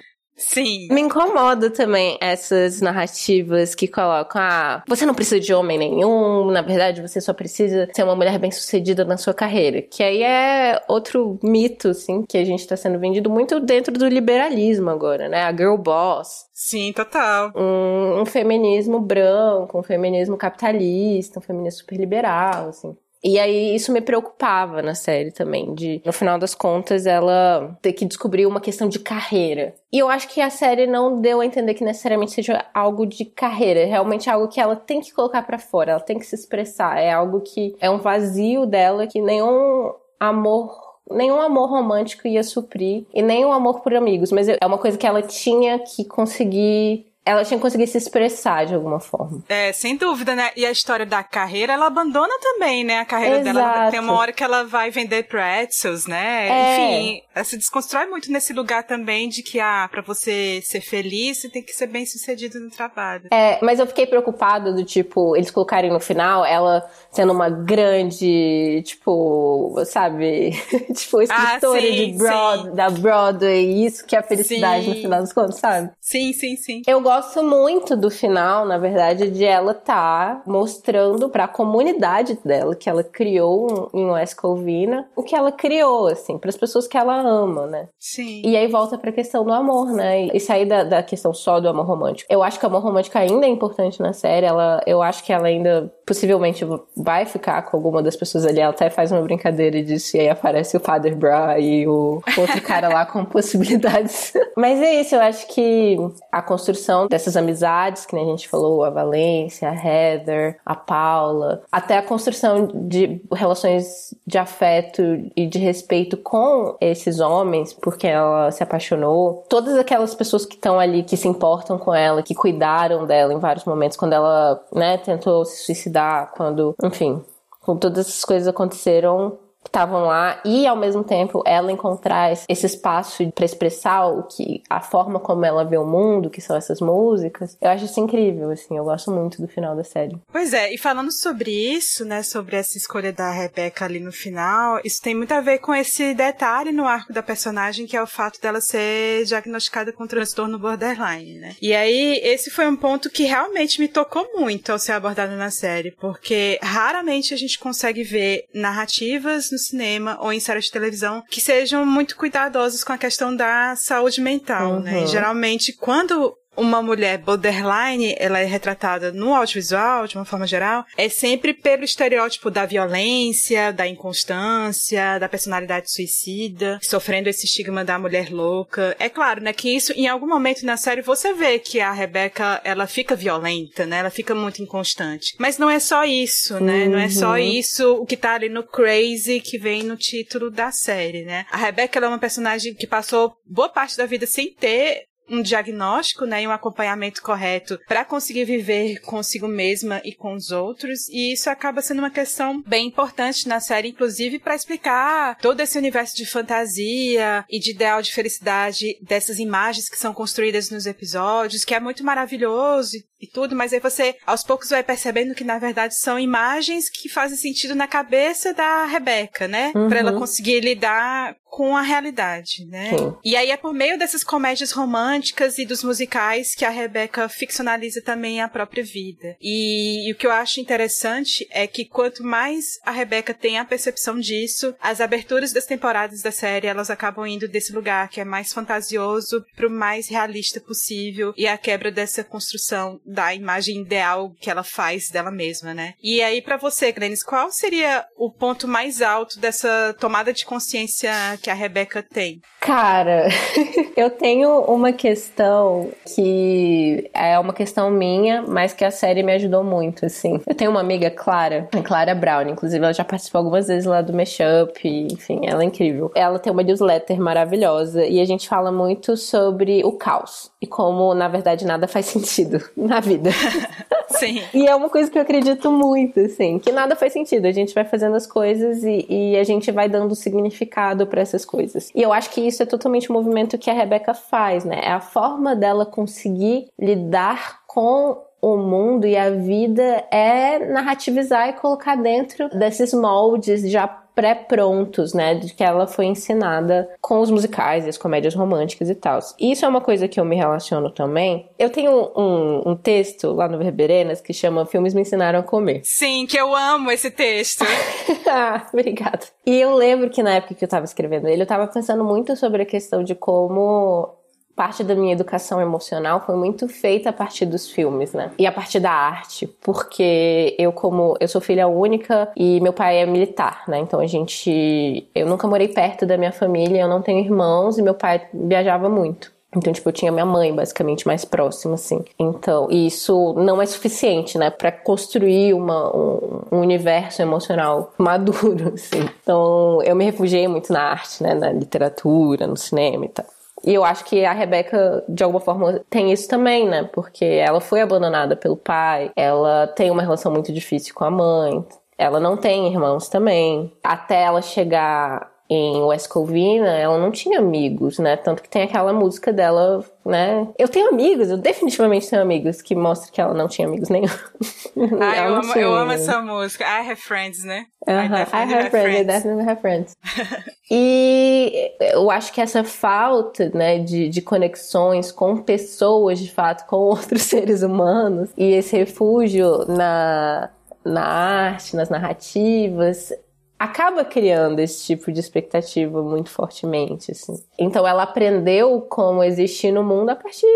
[0.41, 0.87] Sim.
[0.91, 6.61] Me incomoda também essas narrativas que colocam, ah, você não precisa de homem nenhum, na
[6.61, 9.81] verdade você só precisa ser uma mulher bem-sucedida na sua carreira.
[9.81, 14.07] Que aí é outro mito, assim, que a gente tá sendo vendido muito dentro do
[14.07, 15.43] liberalismo agora, né?
[15.43, 16.45] A girl boss.
[16.53, 17.51] Sim, total.
[17.55, 22.95] Um, um feminismo branco, um feminismo capitalista, um feminismo super liberal, assim.
[23.23, 27.93] E aí isso me preocupava na série também, de no final das contas ela ter
[27.93, 29.75] que descobrir uma questão de carreira.
[29.91, 33.25] E eu acho que a série não deu a entender que necessariamente seja algo de
[33.25, 36.35] carreira, é realmente algo que ela tem que colocar para fora, ela tem que se
[36.35, 42.43] expressar, é algo que é um vazio dela que nenhum amor nenhum amor romântico ia
[42.43, 46.05] suprir e nem um amor por amigos, mas é uma coisa que ela tinha que
[46.05, 49.43] conseguir ela tinha conseguido se expressar de alguma forma.
[49.47, 50.49] É, sem dúvida, né?
[50.55, 52.99] E a história da carreira, ela abandona também, né?
[52.99, 53.55] A carreira Exato.
[53.55, 56.47] dela tem uma hora que ela vai vender pretzels, né?
[56.49, 56.73] É.
[56.73, 61.41] Enfim, ela se desconstrói muito nesse lugar também de que, ah, pra você ser feliz,
[61.41, 63.27] você tem que ser bem sucedido no trabalho.
[63.31, 68.81] É, mas eu fiquei preocupada do tipo, eles colocarem no final ela sendo uma grande,
[68.83, 70.51] tipo, sabe?
[70.95, 74.89] tipo, ah, escritora ah, sim, de Broad, da Broadway, isso que é a felicidade sim.
[74.89, 75.91] no final dos contos, sabe?
[75.99, 76.81] Sim, sim, sim.
[76.87, 82.73] Eu gosto muito do final, na verdade, de ela tá mostrando para a comunidade dela
[82.73, 86.97] que ela criou em West Covina o que ela criou, assim, para as pessoas que
[86.97, 87.89] ela ama, né?
[87.99, 88.41] Sim.
[88.45, 90.27] E aí volta para a questão do amor, né?
[90.27, 92.31] E sair da, da questão só do amor romântico.
[92.31, 94.45] Eu acho que o amor romântico ainda é importante na série.
[94.45, 98.61] Ela, eu acho que ela ainda possivelmente vai ficar com alguma das pessoas ali.
[98.61, 102.21] Ela até faz uma brincadeira e diz e aí aparece o Father Bra e o
[102.37, 104.33] outro cara lá com possibilidades.
[104.55, 105.97] Mas é isso, eu acho que
[106.31, 111.61] a construção dessas amizades, que nem a gente falou, a Valência, a Heather, a Paula,
[111.71, 115.01] até a construção de relações de afeto
[115.35, 119.43] e de respeito com esses homens, porque ela se apaixonou.
[119.49, 123.39] Todas aquelas pessoas que estão ali, que se importam com ela, que cuidaram dela em
[123.39, 127.21] vários momentos, quando ela, né, tentou se suicidar, quando, enfim,
[127.61, 132.65] quando todas essas coisas aconteceram, que estavam lá e ao mesmo tempo ela encontrar esse
[132.65, 136.81] espaço para expressar o que a forma como ela vê o mundo, que são essas
[136.81, 137.57] músicas.
[137.61, 140.17] Eu acho isso incrível, assim, eu gosto muito do final da série.
[140.31, 144.79] Pois é, e falando sobre isso, né, sobre essa escolha da Rebecca ali no final,
[144.83, 148.07] isso tem muito a ver com esse detalhe no arco da personagem que é o
[148.07, 151.55] fato dela ser diagnosticada com transtorno borderline, né?
[151.61, 155.51] E aí esse foi um ponto que realmente me tocou muito ao ser abordado na
[155.51, 161.23] série, porque raramente a gente consegue ver narrativas no cinema ou em séries de televisão
[161.29, 164.93] que sejam muito cuidadosos com a questão da saúde mental, né?
[164.93, 165.01] uhum.
[165.01, 165.07] né?
[165.07, 171.07] geralmente, quando uma mulher borderline, ela é retratada no audiovisual, de uma forma geral, é
[171.07, 178.31] sempre pelo estereótipo da violência, da inconstância, da personalidade suicida, sofrendo esse estigma da mulher
[178.31, 178.95] louca.
[178.99, 182.61] É claro, né, que isso, em algum momento na série, você vê que a Rebecca,
[182.63, 185.35] ela fica violenta, né, ela fica muito inconstante.
[185.39, 186.91] Mas não é só isso, né, uhum.
[186.91, 187.37] não é só uhum.
[187.37, 191.45] isso o que tá ali no Crazy, que vem no título da série, né.
[191.49, 195.41] A Rebecca, ela é uma personagem que passou boa parte da vida sem ter um
[195.41, 201.07] diagnóstico, né, e um acompanhamento correto para conseguir viver consigo mesma e com os outros,
[201.09, 205.77] e isso acaba sendo uma questão bem importante na série, inclusive para explicar todo esse
[205.77, 211.63] universo de fantasia e de ideal de felicidade dessas imagens que são construídas nos episódios,
[211.63, 215.59] que é muito maravilhoso e tudo, mas aí você aos poucos vai percebendo que na
[215.59, 219.87] verdade são imagens que fazem sentido na cabeça da Rebeca, né, uhum.
[219.87, 222.97] para ela conseguir lidar com a realidade, né?
[222.97, 223.13] Sim.
[223.25, 228.01] E aí é por meio dessas comédias românticas e dos musicais que a Rebecca ficcionaliza
[228.01, 229.35] também a própria vida.
[229.41, 233.65] E, e, o que eu acho interessante é que quanto mais a Rebecca tem a
[233.65, 238.25] percepção disso, as aberturas das temporadas da série, elas acabam indo desse lugar que é
[238.25, 244.49] mais fantasioso pro mais realista possível e a quebra dessa construção da imagem ideal que
[244.49, 245.95] ela faz dela mesma, né?
[246.01, 251.11] E aí para você, Glennis, qual seria o ponto mais alto dessa tomada de consciência
[251.41, 252.41] que a Rebeca tem?
[252.59, 253.27] Cara,
[253.97, 259.63] eu tenho uma questão que é uma questão minha, mas que a série me ajudou
[259.63, 260.39] muito, assim.
[260.47, 264.01] Eu tenho uma amiga, Clara, a Clara Brown, inclusive ela já participou algumas vezes lá
[264.01, 266.11] do Mashup, enfim, ela é incrível.
[266.15, 271.13] Ela tem uma newsletter maravilhosa e a gente fala muito sobre o caos e como,
[271.15, 273.31] na verdade, nada faz sentido na vida.
[274.09, 274.41] Sim.
[274.53, 277.45] E é uma coisa que eu acredito muito, assim, que nada faz sentido.
[277.47, 281.45] A gente vai fazendo as coisas e, e a gente vai dando significado para essas
[281.45, 281.89] coisas.
[281.95, 284.81] E eu acho que isso é totalmente o movimento que a Rebeca faz, né?
[284.83, 291.53] É a forma dela conseguir lidar com o mundo e a vida é narrativizar e
[291.53, 297.85] colocar dentro desses moldes já pré-prontos, né, de que ela foi ensinada com os musicais
[297.85, 299.19] e as comédias românticas e tal.
[299.39, 301.49] E isso é uma coisa que eu me relaciono também.
[301.57, 305.81] Eu tenho um, um texto lá no Verberenas que chama Filmes Me Ensinaram a Comer.
[305.83, 307.65] Sim, que eu amo esse texto.
[308.29, 309.25] ah, obrigada.
[309.45, 312.35] E eu lembro que na época que eu tava escrevendo ele, eu tava pensando muito
[312.35, 314.20] sobre a questão de como
[314.55, 318.31] parte da minha educação emocional foi muito feita a partir dos filmes, né?
[318.37, 322.99] E a partir da arte, porque eu como eu sou filha única e meu pai
[322.99, 323.79] é militar, né?
[323.79, 327.81] Então a gente eu nunca morei perto da minha família, eu não tenho irmãos e
[327.81, 329.31] meu pai viajava muito.
[329.55, 332.03] Então, tipo, eu tinha minha mãe basicamente mais próxima, assim.
[332.17, 339.09] Então, isso não é suficiente, né, para construir uma, um, um, universo emocional maduro, assim.
[339.21, 343.25] Então, eu me refugiei muito na arte, né, na literatura, no cinema e tal.
[343.63, 346.89] E eu acho que a Rebeca, de alguma forma, tem isso também, né?
[346.91, 351.63] Porque ela foi abandonada pelo pai, ela tem uma relação muito difícil com a mãe,
[351.97, 353.71] ela não tem irmãos também.
[353.83, 358.15] Até ela chegar em West Covina, ela não tinha amigos, né?
[358.15, 360.47] Tanto que tem aquela música dela, né?
[360.57, 364.07] Eu tenho amigos, eu definitivamente tenho amigos, que mostra que ela não tinha amigos nenhum.
[365.01, 366.63] Ah, eu amo, eu amo essa música.
[366.63, 367.65] I have friends, né?
[367.85, 368.01] Uh -huh.
[368.01, 369.93] I, I, have, have friends, I definitely have friends.
[370.71, 376.77] e eu acho que essa falta, né, de, de conexões com pessoas, de fato, com
[376.95, 380.49] outros seres humanos, e esse refúgio na
[380.83, 383.13] na arte, nas narrativas,
[383.61, 387.39] acaba criando esse tipo de expectativa muito fortemente, assim.
[387.59, 390.47] Então ela aprendeu como existir no mundo a partir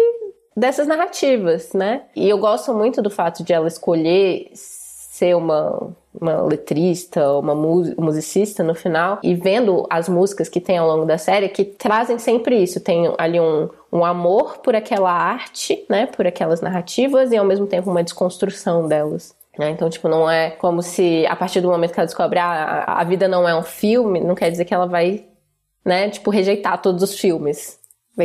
[0.58, 2.01] dessas narrativas, né?
[2.16, 8.64] E eu gosto muito do fato de ela escolher ser uma, uma letrista, uma musicista
[8.64, 12.58] no final, e vendo as músicas que tem ao longo da série, que trazem sempre
[12.62, 12.80] isso.
[12.80, 16.08] Tem ali um, um amor por aquela arte, né?
[16.08, 19.36] Por aquelas narrativas, e ao mesmo tempo uma desconstrução delas.
[19.58, 19.70] Né?
[19.70, 23.03] Então, tipo, não é como se a partir do momento que ela descobre ah, a
[23.03, 25.26] vida não é um filme, não quer dizer que ela vai,
[25.86, 27.80] né, tipo, rejeitar todos os filmes.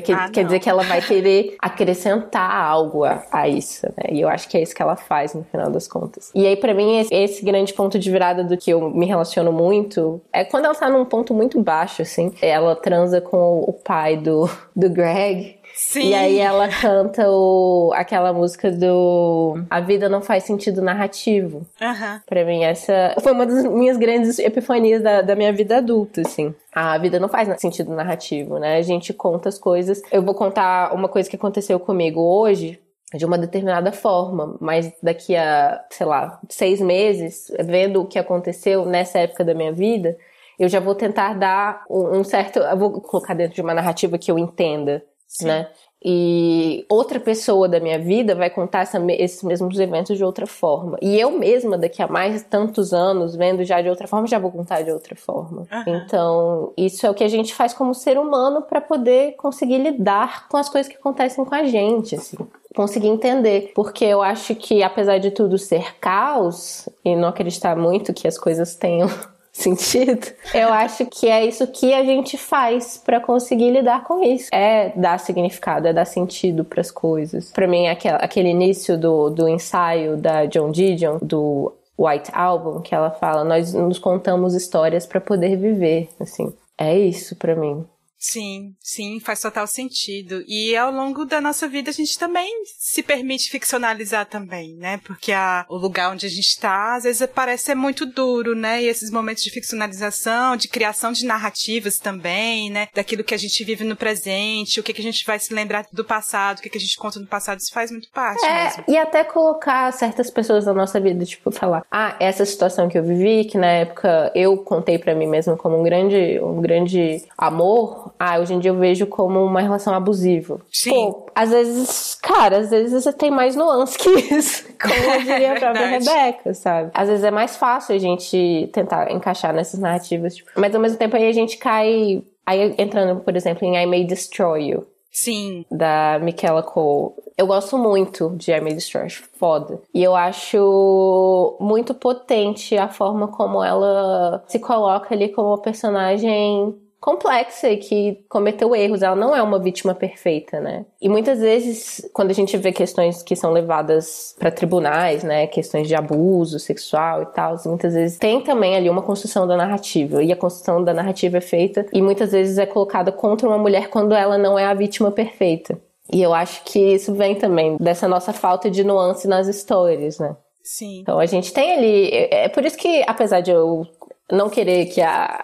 [0.05, 4.13] Que, ah, quer dizer que ela vai querer acrescentar algo a, a, isso, né?
[4.13, 6.31] E eu acho que é isso que ela faz no final das contas.
[6.33, 9.53] E aí, para mim, esse, esse, grande ponto de virada do que eu me relaciono
[9.53, 12.33] muito é quando ela tá num ponto muito baixo, assim.
[12.41, 15.59] Ela transa com o pai do, do Greg.
[15.81, 16.11] Sim.
[16.11, 21.67] E aí ela canta o, aquela música do A Vida Não Faz Sentido Narrativo.
[21.81, 22.21] Uhum.
[22.27, 26.55] Pra mim, essa foi uma das minhas grandes epifanias da, da minha vida adulta, assim.
[26.71, 28.77] A vida não faz sentido narrativo, né?
[28.77, 30.03] A gente conta as coisas.
[30.13, 32.79] Eu vou contar uma coisa que aconteceu comigo hoje,
[33.15, 38.85] de uma determinada forma, mas daqui a, sei lá, seis meses, vendo o que aconteceu
[38.85, 40.17] nessa época da minha vida,
[40.59, 42.59] eu já vou tentar dar um certo.
[42.59, 45.47] Eu vou colocar dentro de uma narrativa que eu entenda Sim.
[45.47, 45.69] né?
[46.03, 50.99] E outra pessoa da minha vida vai contar essa, esses mesmos eventos de outra forma.
[51.01, 54.51] E eu mesma, daqui a mais tantos anos, vendo já de outra forma, já vou
[54.51, 55.67] contar de outra forma.
[55.71, 55.97] Uhum.
[55.97, 60.49] Então, isso é o que a gente faz como ser humano para poder conseguir lidar
[60.49, 62.39] com as coisas que acontecem com a gente, assim
[62.75, 63.73] conseguir entender.
[63.75, 68.39] Porque eu acho que, apesar de tudo ser caos, e não acreditar muito que as
[68.39, 69.09] coisas tenham
[69.53, 70.27] sentido.
[70.55, 74.49] Eu acho que é isso que a gente faz para conseguir lidar com isso.
[74.53, 77.53] É dar significado, é dar sentido para as coisas.
[77.53, 82.95] Para mim, aquele, aquele início do, do ensaio da John Didion, do White Album, que
[82.95, 86.09] ela fala: Nós nos contamos histórias para poder viver.
[86.19, 87.85] Assim, é isso para mim.
[88.21, 90.45] Sim, sim, faz total sentido.
[90.47, 95.01] E ao longo da nossa vida a gente também se permite ficcionalizar também, né?
[95.07, 98.83] Porque a, o lugar onde a gente está, às vezes parece ser muito duro, né?
[98.83, 102.89] E esses momentos de ficcionalização, de criação de narrativas também, né?
[102.95, 105.87] Daquilo que a gente vive no presente, o que, que a gente vai se lembrar
[105.91, 108.65] do passado, o que, que a gente conta no passado, isso faz muito parte é,
[108.65, 108.85] mesmo.
[108.87, 113.03] E até colocar certas pessoas na nossa vida, tipo, falar, ah, essa situação que eu
[113.03, 118.10] vivi, que na época eu contei para mim mesma como um grande, um grande amor,
[118.23, 120.61] ah, hoje em dia eu vejo como uma relação abusiva.
[120.71, 120.91] Sim.
[120.91, 124.69] Pô, às vezes, cara, às vezes você tem mais nuance que isso.
[124.79, 126.91] Como eu diria a própria Rebeca, sabe?
[126.93, 130.37] Às vezes é mais fácil a gente tentar encaixar nessas narrativas.
[130.37, 132.23] Tipo, mas ao mesmo tempo aí a gente cai.
[132.45, 134.87] Aí entrando, por exemplo, em I May Destroy You.
[135.11, 135.65] Sim.
[135.71, 137.15] Da Michaela Cole.
[137.39, 139.81] Eu gosto muito de I May Destroy, acho foda.
[139.95, 146.79] E eu acho muito potente a forma como ela se coloca ali como uma personagem
[147.01, 149.03] complexa e que cometeu erros.
[149.03, 150.85] Ela não é uma vítima perfeita, né?
[151.01, 155.89] E muitas vezes, quando a gente vê questões que são levadas para tribunais, né, questões
[155.89, 160.23] de abuso sexual e tal, muitas vezes tem também ali uma construção da narrativa.
[160.23, 163.89] E a construção da narrativa é feita e muitas vezes é colocada contra uma mulher
[163.89, 165.81] quando ela não é a vítima perfeita.
[166.13, 170.37] E eu acho que isso vem também dessa nossa falta de nuance nas histórias, né?
[170.63, 171.01] Sim.
[171.01, 172.09] Então a gente tem ali.
[172.09, 173.87] É, é por isso que, apesar de eu
[174.31, 175.43] não querer que a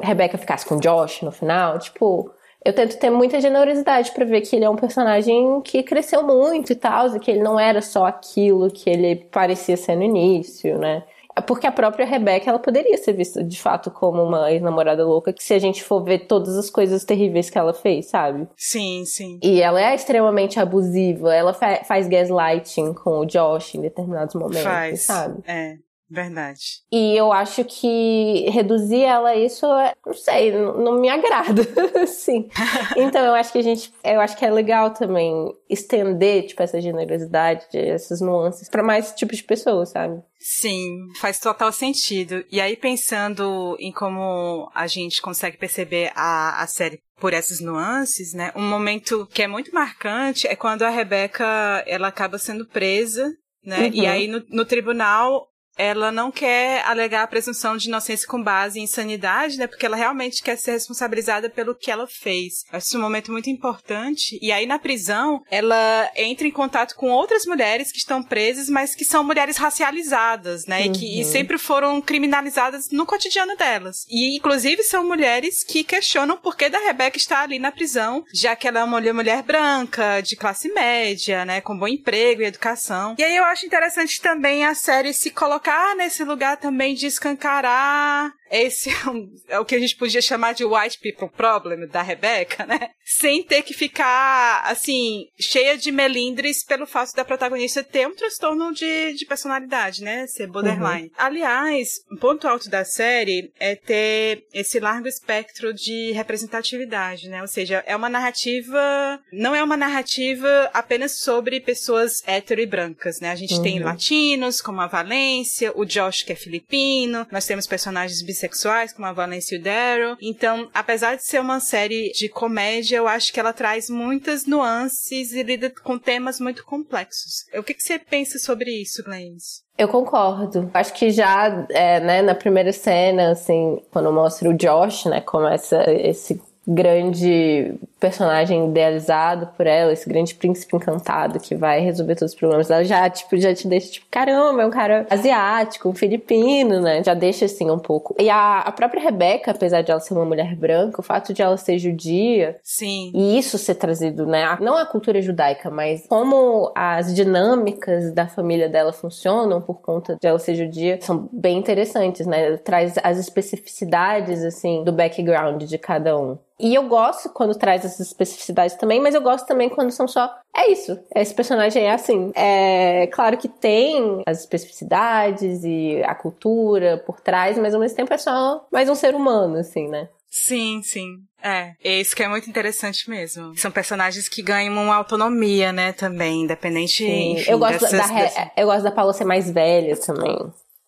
[0.00, 2.30] Rebecca ficasse com Josh no final, tipo,
[2.64, 6.72] eu tento ter muita generosidade para ver que ele é um personagem que cresceu muito
[6.72, 10.76] e tal, e que ele não era só aquilo que ele parecia ser no início,
[10.76, 11.04] né?
[11.46, 15.44] Porque a própria Rebecca, ela poderia ser vista de fato como uma ex-namorada louca, que
[15.44, 18.48] se a gente for ver todas as coisas terríveis que ela fez, sabe?
[18.56, 19.38] Sim, sim.
[19.42, 24.62] E ela é extremamente abusiva, ela fa faz gaslighting com o Josh em determinados momentos,
[24.62, 25.02] faz.
[25.02, 25.42] sabe?
[25.46, 25.76] É.
[26.08, 26.82] Verdade.
[26.90, 29.66] E eu acho que reduzir ela a isso,
[30.04, 31.62] não sei, não me agrada,
[32.06, 32.48] sim.
[32.96, 36.80] Então eu acho que a gente, eu acho que é legal também estender, tipo, essa
[36.80, 40.22] generosidade, essas nuances para mais tipos de pessoas, sabe?
[40.38, 42.44] Sim, faz total sentido.
[42.50, 48.32] E aí pensando em como a gente consegue perceber a, a série por essas nuances,
[48.32, 48.52] né?
[48.54, 53.32] Um momento que é muito marcante é quando a Rebeca, ela acaba sendo presa
[53.66, 53.88] né?
[53.88, 53.90] Uhum.
[53.92, 58.80] E aí no, no, tribunal ela não quer alegar a presunção de inocência com base
[58.80, 59.66] em insanidade, né?
[59.66, 62.64] Porque ela realmente quer ser responsabilizada pelo que ela fez.
[62.72, 64.38] Acho isso um momento muito importante.
[64.40, 68.94] E aí, na prisão, ela entra em contato com outras mulheres que estão presas, mas
[68.94, 70.80] que são mulheres racializadas, né?
[70.80, 70.86] Uhum.
[70.86, 71.30] E que e uhum.
[71.30, 74.06] sempre foram criminalizadas no cotidiano delas.
[74.08, 78.56] E, inclusive, são mulheres que questionam por que da Rebeca está ali na prisão, já
[78.56, 81.60] que ela é uma mulher branca, de classe média, né?
[81.60, 83.14] Com bom emprego e educação.
[83.18, 87.06] E aí eu acho interessante também a série se colocar colocar nesse lugar também de
[87.06, 88.90] escancarar esse
[89.48, 92.90] é o que a gente podia chamar de white people problem da Rebecca, né?
[93.04, 98.72] Sem ter que ficar, assim, cheia de melindres pelo fato da protagonista ter um transtorno
[98.72, 100.26] de, de personalidade, né?
[100.26, 101.08] Ser borderline.
[101.08, 101.10] Uhum.
[101.16, 107.40] Aliás, um ponto alto da série é ter esse largo espectro de representatividade, né?
[107.42, 113.20] Ou seja, é uma narrativa, não é uma narrativa apenas sobre pessoas hétero e brancas,
[113.20, 113.30] né?
[113.30, 113.62] A gente uhum.
[113.62, 119.06] tem latinos, como a Valência, o Josh, que é filipino, nós temos personagens bissexuais, como
[119.06, 120.16] a o Daryl.
[120.20, 125.32] Então, apesar de ser uma série de comédia, eu acho que ela traz muitas nuances
[125.32, 127.44] e lida com temas muito complexos.
[127.54, 129.64] O que, que você pensa sobre isso, Glennis?
[129.78, 130.70] Eu concordo.
[130.72, 135.84] Acho que já, é, né, na primeira cena, assim, quando mostra o Josh, né, começa
[135.90, 142.38] esse grande personagem idealizado por ela, esse grande príncipe encantado que vai resolver todos os
[142.38, 146.80] problemas dela, já, tipo, já te deixa, tipo, caramba, é um cara asiático, um filipino,
[146.80, 147.02] né?
[147.02, 148.14] Já deixa, assim, um pouco.
[148.18, 151.40] E a, a própria Rebeca, apesar de ela ser uma mulher branca, o fato de
[151.40, 152.56] ela ser judia...
[152.62, 153.12] Sim.
[153.14, 154.56] E isso ser trazido, né?
[154.60, 160.26] Não a cultura judaica, mas como as dinâmicas da família dela funcionam por conta de
[160.26, 162.56] ela ser judia, são bem interessantes, né?
[162.58, 166.38] Traz as especificidades, assim, do background de cada um.
[166.58, 170.34] E eu gosto quando traz essas especificidades também, mas eu gosto também quando são só.
[170.56, 170.98] É isso.
[171.14, 172.32] Esse personagem é assim.
[172.34, 178.12] É claro que tem as especificidades e a cultura por trás, mas ao mesmo tempo
[178.12, 180.08] é só mais um ser humano, assim, né?
[180.30, 181.18] Sim, sim.
[181.42, 183.56] É, isso que é muito interessante mesmo.
[183.56, 187.04] São personagens que ganham uma autonomia, né, também, independente.
[187.04, 188.48] Enfim, eu gosto dessas, da, dessas...
[188.56, 190.36] eu gosto da Paula ser mais velha também,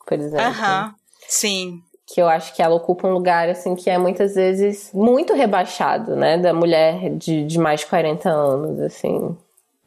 [0.07, 0.41] por exemplo.
[0.41, 0.95] Aham.
[1.29, 5.35] Sim, que eu acho que ela ocupa um lugar assim que é muitas vezes muito
[5.35, 9.37] rebaixado, né, da mulher de, de mais de 40 anos, assim.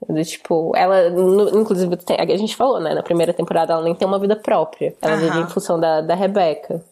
[0.08, 4.08] Do, tipo, ela, no, inclusive, a gente falou, né, na primeira temporada ela nem tem
[4.08, 4.96] uma vida própria.
[5.02, 6.84] Ela vive em função da, da Rebeca.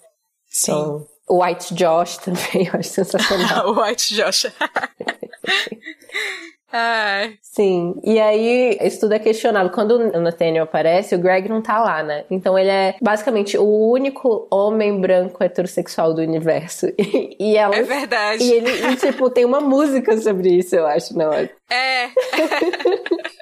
[0.47, 0.71] Sim.
[0.71, 3.69] Então, o White Josh também, eu acho sensacional.
[3.69, 4.47] o White Josh.
[6.71, 7.37] Ai.
[7.41, 9.71] Sim, e aí isso tudo é questionado.
[9.71, 12.25] Quando o Nathaniel aparece, o Greg não tá lá, né?
[12.29, 16.87] Então ele é basicamente o único homem branco heterossexual do universo.
[17.09, 18.43] E, e ela, é verdade.
[18.43, 21.49] E ele, e, tipo, tem uma música sobre isso, eu acho, não é?
[21.69, 22.09] É.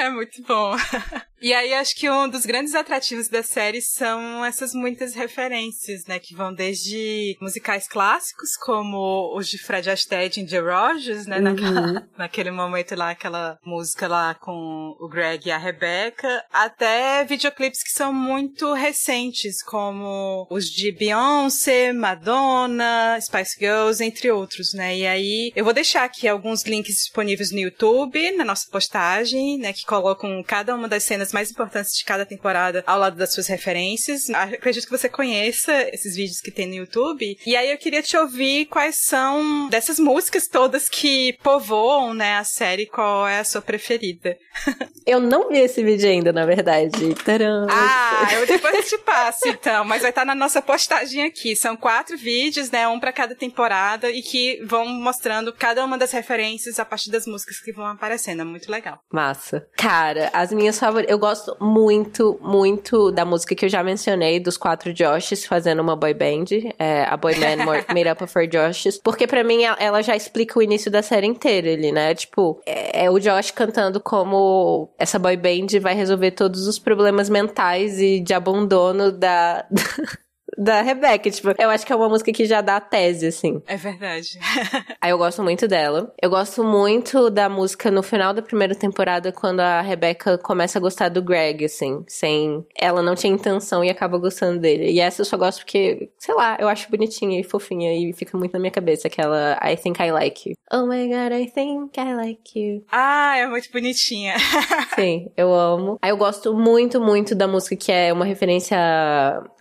[0.00, 0.74] É muito bom.
[1.40, 6.18] E aí acho que um dos grandes atrativos da série são essas muitas referências, né,
[6.18, 11.42] que vão desde musicais clássicos como os de Fred Astaire e The Rogers, né, uhum.
[11.42, 17.82] naquela, naquele momento lá, aquela música lá com o Greg e a Rebecca, até videoclipes
[17.82, 24.96] que são muito recentes, como os de Beyoncé, Madonna, Spice Girls, entre outros, né?
[24.96, 29.72] E aí eu vou deixar aqui alguns links disponíveis no YouTube, na nossa postagem, né,
[29.72, 33.46] que colocam cada uma das cenas mais importantes de cada temporada ao lado das suas
[33.46, 34.30] referências.
[34.30, 37.38] Acredito que você conheça esses vídeos que tem no YouTube.
[37.46, 42.44] E aí eu queria te ouvir quais são dessas músicas todas que povoam, né, a
[42.44, 44.36] série, qual é a sua preferida.
[45.06, 47.14] eu não vi esse vídeo ainda, na verdade.
[47.14, 47.66] Tcharam.
[47.70, 49.84] Ah, eu depois te passo, então.
[49.84, 51.54] Mas vai estar na nossa postagem aqui.
[51.54, 56.12] São quatro vídeos, né, um para cada temporada e que vão mostrando cada uma das
[56.12, 58.42] referências a partir das músicas que vão aparecendo.
[58.42, 58.98] É muito legal.
[59.12, 59.66] Massa.
[59.76, 61.12] Cara, as minhas favoritas.
[61.12, 65.94] Eu gosto muito, muito da música que eu já mencionei, dos quatro Joshes fazendo uma
[65.94, 66.46] boy band.
[66.78, 67.64] É, a boy band
[67.94, 68.98] made up of four Joshes.
[68.98, 72.14] Porque para mim ela já explica o início da série inteira ali, né?
[72.14, 77.28] Tipo, é, é o Josh cantando como essa boy band vai resolver todos os problemas
[77.28, 79.66] mentais e de abandono da.
[80.56, 81.30] da Rebecca.
[81.30, 83.62] Tipo, eu acho que é uma música que já dá a tese, assim.
[83.66, 84.38] É verdade.
[85.00, 86.12] Aí eu gosto muito dela.
[86.20, 90.80] Eu gosto muito da música no final da primeira temporada, quando a Rebecca começa a
[90.80, 92.64] gostar do Greg, assim, sem.
[92.76, 94.90] Ela não tinha intenção e acaba gostando dele.
[94.90, 98.36] E essa eu só gosto porque, sei lá, eu acho bonitinha e fofinha e fica
[98.36, 100.54] muito na minha cabeça aquela I think I like you.
[100.72, 102.84] Oh my god, I think I like you.
[102.90, 104.34] Ah, é muito bonitinha.
[104.94, 105.98] Sim, eu amo.
[106.00, 108.78] Aí eu gosto muito, muito da música que é uma referência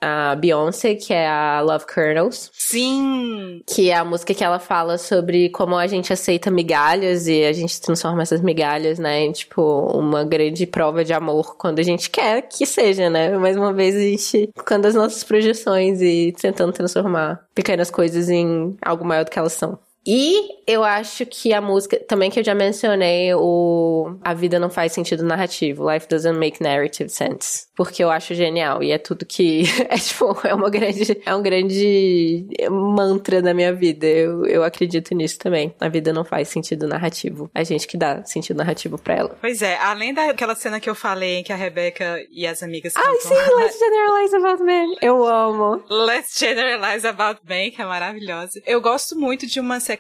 [0.02, 2.50] a Beyoncé que é a Love Kernels.
[2.54, 3.62] Sim!
[3.68, 7.54] Que é a música que ela fala sobre como a gente aceita migalhas e a
[7.54, 9.62] gente transforma essas migalhas, né, em, tipo,
[9.98, 13.38] uma grande prova de amor quando a gente quer que seja, né?
[13.38, 18.76] Mais uma vez a gente ficando as nossas projeções e tentando transformar pequenas coisas em
[18.82, 19.78] algo maior do que elas são.
[20.12, 24.68] E eu acho que a música, também que eu já mencionei, o A Vida Não
[24.68, 27.68] Faz Sentido Narrativo, Life Doesn't Make Narrative Sense.
[27.76, 28.82] Porque eu acho genial.
[28.82, 29.64] E é tudo que.
[29.90, 31.20] É tipo, é uma grande.
[31.26, 34.06] É um grande mantra da minha vida.
[34.06, 35.74] Eu, eu acredito nisso também.
[35.80, 37.50] A vida não faz sentido narrativo.
[37.54, 39.38] A gente que dá sentido narrativo pra ela.
[39.40, 42.94] Pois é, além daquela cena que eu falei que a Rebecca e as amigas.
[42.96, 44.98] Ai, sim, Let's Generalize About Men.
[45.02, 45.84] Eu amo.
[45.90, 48.62] Let's Generalize About Men, que é maravilhosa.
[48.66, 49.99] Eu gosto muito de uma sequência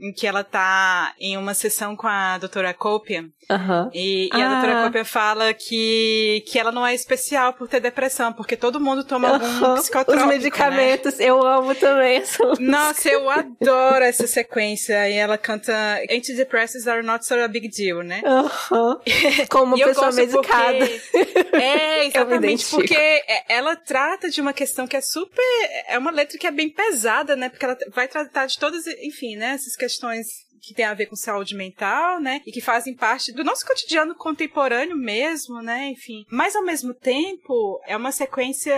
[0.00, 3.24] em que ela tá em uma sessão com a doutora Copia.
[3.50, 3.90] Uhum.
[3.94, 4.46] E, e ah.
[4.46, 8.78] a doutora Copia fala que, que ela não é especial por ter depressão, porque todo
[8.78, 9.74] mundo toma algum uhum.
[9.76, 11.24] psicotrópico, Os medicamentos, né?
[11.24, 15.08] eu amo também essa Nossa, eu adoro essa sequência.
[15.08, 15.72] E ela canta
[16.10, 18.20] Antidepressants are not so a big deal, né?
[18.24, 18.98] Uhum.
[19.48, 20.78] Como uma pessoa medicada.
[21.10, 21.56] Porque...
[21.56, 25.44] É, exatamente, porque ela trata de uma questão que é super...
[25.88, 27.48] É uma letra que é bem pesada, né?
[27.48, 30.26] Porque ela vai tratar de todas enfim, né, essas questões
[30.60, 32.40] que tem a ver com saúde mental, né?
[32.46, 35.88] E que fazem parte do nosso cotidiano contemporâneo mesmo, né?
[35.88, 36.24] Enfim.
[36.30, 38.74] Mas ao mesmo tempo, é uma sequência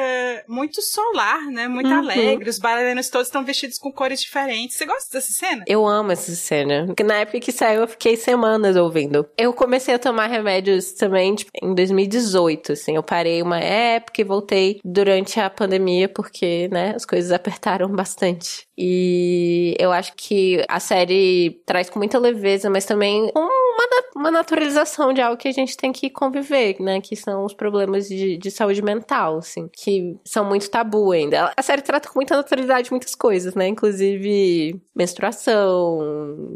[0.49, 1.69] muito solar, né?
[1.69, 1.99] Muito uhum.
[1.99, 2.49] alegre.
[2.49, 4.77] Os bailarinos todos estão vestidos com cores diferentes.
[4.77, 5.65] Você gosta dessa cena?
[5.67, 6.87] Eu amo essa cena.
[6.87, 9.29] Porque na época que saiu, eu fiquei semanas ouvindo.
[9.37, 12.97] Eu comecei a tomar remédios também, tipo, em 2018, assim.
[12.97, 18.67] Eu parei uma época e voltei durante a pandemia, porque, né, as coisas apertaram bastante.
[18.77, 25.13] E eu acho que a série traz com muita leveza, mas também uma, uma naturalização
[25.13, 27.01] de algo que a gente tem que conviver, né?
[27.01, 31.53] Que são os problemas de, de saúde mental, assim, que são muito tabu ainda.
[31.57, 33.69] A série trata com muita naturalidade muitas coisas, né?
[33.69, 36.01] Inclusive menstruação.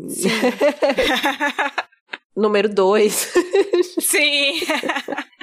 [2.35, 3.33] Número dois.
[4.01, 4.55] Sim.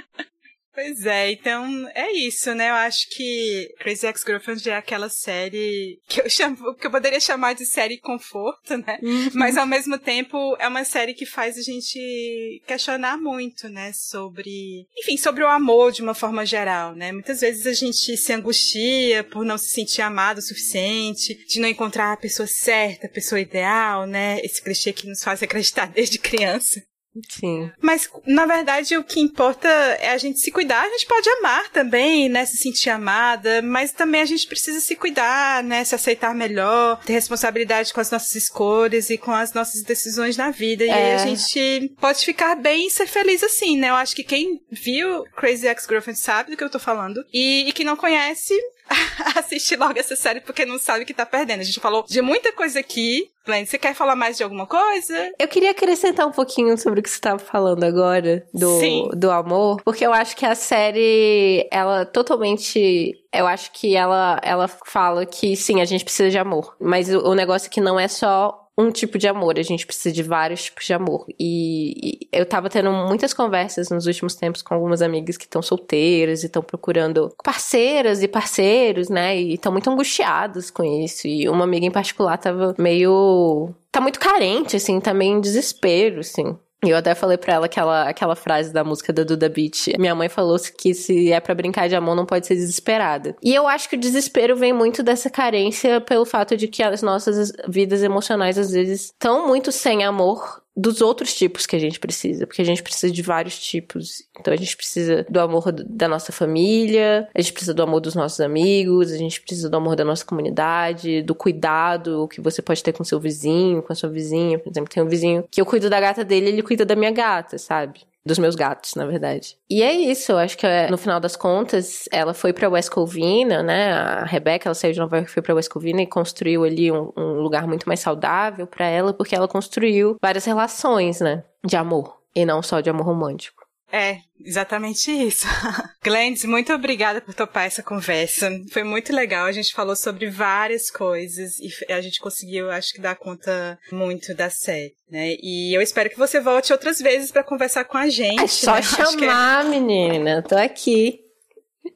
[0.81, 2.71] Pois é, então é isso, né?
[2.71, 7.53] Eu acho que Crazy Ex-Girlfriend é aquela série que eu, chamo, que eu poderia chamar
[7.53, 8.97] de série conforto, né?
[9.03, 9.29] Uhum.
[9.35, 13.91] Mas ao mesmo tempo é uma série que faz a gente questionar muito, né?
[13.93, 17.11] Sobre, enfim, sobre o amor de uma forma geral, né?
[17.11, 21.69] Muitas vezes a gente se angustia por não se sentir amado o suficiente, de não
[21.69, 24.39] encontrar a pessoa certa, a pessoa ideal, né?
[24.43, 26.81] Esse clichê que nos faz acreditar desde criança.
[27.29, 27.69] Sim.
[27.81, 30.81] Mas, na verdade, o que importa é a gente se cuidar.
[30.81, 32.45] A gente pode amar também, né?
[32.45, 35.83] Se sentir amada, mas também a gente precisa se cuidar, né?
[35.83, 40.51] Se aceitar melhor, ter responsabilidade com as nossas escolhas e com as nossas decisões na
[40.51, 40.85] vida.
[40.85, 40.87] É.
[40.87, 43.89] E aí a gente pode ficar bem e ser feliz assim, né?
[43.89, 47.25] Eu acho que quem viu Crazy Ex-Girlfriend sabe do que eu tô falando.
[47.33, 48.53] E, e que não conhece,
[49.37, 51.61] assiste logo essa série porque não sabe o que tá perdendo.
[51.61, 53.29] A gente falou de muita coisa aqui.
[53.45, 55.31] Glenn, você quer falar mais de alguma coisa?
[55.39, 59.09] Eu queria acrescentar um pouquinho sobre o que você estava falando agora do, Sim.
[59.13, 64.67] do amor, porque eu acho que a série, ela totalmente eu acho que ela, ela
[64.67, 66.75] fala que sim, a gente precisa de amor.
[66.79, 69.85] Mas o, o negócio é que não é só um tipo de amor, a gente
[69.85, 71.25] precisa de vários tipos de amor.
[71.39, 75.61] E, e eu tava tendo muitas conversas nos últimos tempos com algumas amigas que estão
[75.61, 79.39] solteiras e estão procurando parceiras e parceiros, né?
[79.39, 81.27] E estão muito angustiadas com isso.
[81.27, 83.69] E uma amiga em particular tava meio.
[83.91, 86.57] tá muito carente, assim, tá meio em desespero, assim.
[86.83, 89.95] Eu até falei pra ela aquela, aquela frase da música da Duda Beat.
[89.99, 93.35] Minha mãe falou que se é para brincar de amor, não pode ser desesperada.
[93.43, 97.03] E eu acho que o desespero vem muito dessa carência pelo fato de que as
[97.03, 101.99] nossas vidas emocionais às vezes estão muito sem amor dos outros tipos que a gente
[101.99, 104.23] precisa, porque a gente precisa de vários tipos.
[104.39, 108.15] Então a gente precisa do amor da nossa família, a gente precisa do amor dos
[108.15, 112.81] nossos amigos, a gente precisa do amor da nossa comunidade, do cuidado que você pode
[112.81, 114.57] ter com seu vizinho, com a sua vizinha.
[114.59, 117.11] Por exemplo, tem um vizinho que eu cuido da gata dele, ele cuida da minha
[117.11, 118.01] gata, sabe?
[118.25, 119.57] Dos meus gatos, na verdade.
[119.69, 122.89] E é isso, eu acho que é, no final das contas, ela foi para West
[122.89, 123.91] Covina, né?
[123.93, 127.11] A Rebecca, ela saiu de Nova York, foi para West Covina e construiu ali um,
[127.17, 131.43] um lugar muito mais saudável para ela, porque ela construiu várias relações, né?
[131.65, 133.60] De amor, e não só de amor romântico.
[133.91, 135.45] É, exatamente isso.
[136.01, 138.49] Glendes, muito obrigada por topar essa conversa.
[138.71, 139.45] Foi muito legal.
[139.45, 144.33] A gente falou sobre várias coisas e a gente conseguiu, acho que, dar conta muito
[144.33, 145.35] da série, né?
[145.41, 148.41] E eu espero que você volte outras vezes para conversar com a gente.
[148.41, 148.79] É só né?
[148.81, 149.69] É chamar, é...
[149.69, 150.41] menina.
[150.41, 151.19] Tô aqui.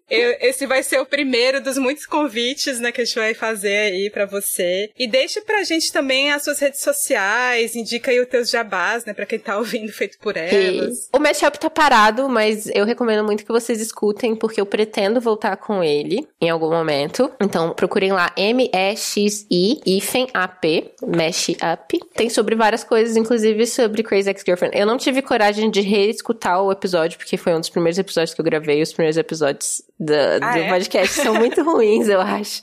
[0.10, 3.76] Eu, esse vai ser o primeiro dos muitos convites, né, que a gente vai fazer
[3.76, 4.92] aí para você.
[4.98, 9.14] E deixa pra gente também as suas redes sociais, indica aí os teus jabás, né,
[9.14, 11.10] pra quem tá ouvindo feito por elas.
[11.12, 15.58] O Mashup tá parado, mas eu recomendo muito que vocês escutem, porque eu pretendo voltar
[15.58, 17.32] com ele em algum momento.
[17.42, 22.00] Então procurem lá M-E-X-I hífen A-P, Mashup.
[22.14, 24.78] Tem sobre várias coisas, inclusive sobre Crazy Ex-Girlfriend.
[24.78, 28.42] Eu não tive coragem de reescutar o episódio, porque foi um dos primeiros episódios que
[28.42, 30.70] eu gravei, os primeiros episódios do, ah, do é?
[30.70, 32.62] podcast são muito ruins, eu acho.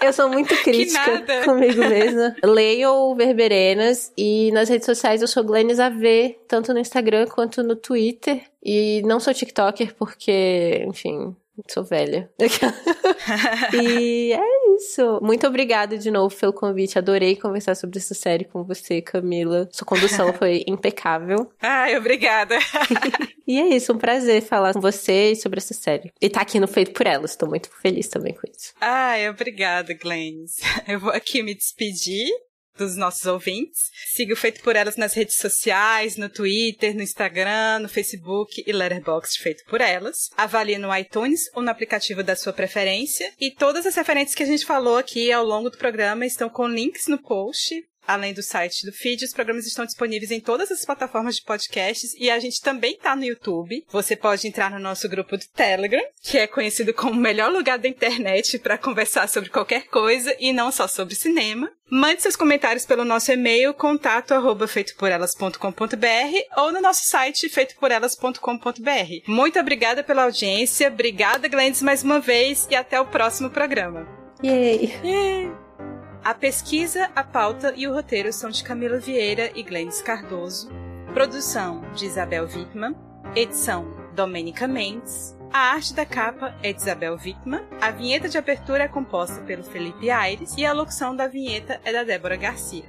[0.00, 2.34] Eu sou muito crítica comigo mesma.
[2.44, 7.76] Leio Verberenas e nas redes sociais eu sou Glennis AV, tanto no Instagram quanto no
[7.76, 8.42] Twitter.
[8.64, 11.34] E não sou TikToker porque, enfim,
[11.68, 12.30] Sou velha.
[13.82, 15.20] e é isso.
[15.22, 16.98] Muito obrigada de novo pelo convite.
[16.98, 19.68] Adorei conversar sobre essa série com você, Camila.
[19.72, 21.50] Sua condução foi impecável.
[21.60, 22.58] Ai, obrigada.
[23.46, 26.12] e é isso, um prazer falar com você sobre essa série.
[26.20, 27.32] E tá aqui no Feito por Elas.
[27.32, 28.72] Estou muito feliz também com isso.
[28.80, 30.44] Ai, obrigada, Glenn.
[30.88, 32.28] Eu vou aqui me despedir
[32.76, 33.90] dos nossos ouvintes.
[34.14, 38.72] Siga o Feito por Elas nas redes sociais, no Twitter, no Instagram, no Facebook e
[38.72, 40.28] Letterboxd Feito por Elas.
[40.36, 43.32] Avalie no iTunes ou no aplicativo da sua preferência.
[43.40, 46.66] E todas as referências que a gente falou aqui ao longo do programa estão com
[46.66, 47.74] links no post
[48.06, 52.14] Além do site do feed, os programas estão disponíveis em todas as plataformas de podcasts
[52.18, 53.84] e a gente também tá no YouTube.
[53.90, 57.78] Você pode entrar no nosso grupo do Telegram, que é conhecido como o melhor lugar
[57.78, 61.70] da internet para conversar sobre qualquer coisa e não só sobre cinema.
[61.90, 65.56] Mande seus comentários pelo nosso e-mail contato arroba feitoporelas.com.br
[66.56, 69.28] ou no nosso site feitoporelas.com.br.
[69.28, 74.08] Muito obrigada pela audiência, obrigada Glendes mais uma vez e até o próximo programa.
[74.42, 74.98] Yay!
[75.04, 75.61] Yay.
[76.24, 80.70] A pesquisa, a pauta e o roteiro são de Camila Vieira e Glendes Cardoso.
[81.12, 82.94] Produção de Isabel Wittmann.
[83.34, 85.36] Edição Domênica Mendes.
[85.52, 87.64] A arte da capa é de Isabel Wittmann.
[87.80, 91.92] A vinheta de abertura é composta pelo Felipe Aires e a locução da vinheta é
[91.92, 92.84] da Débora Garcia.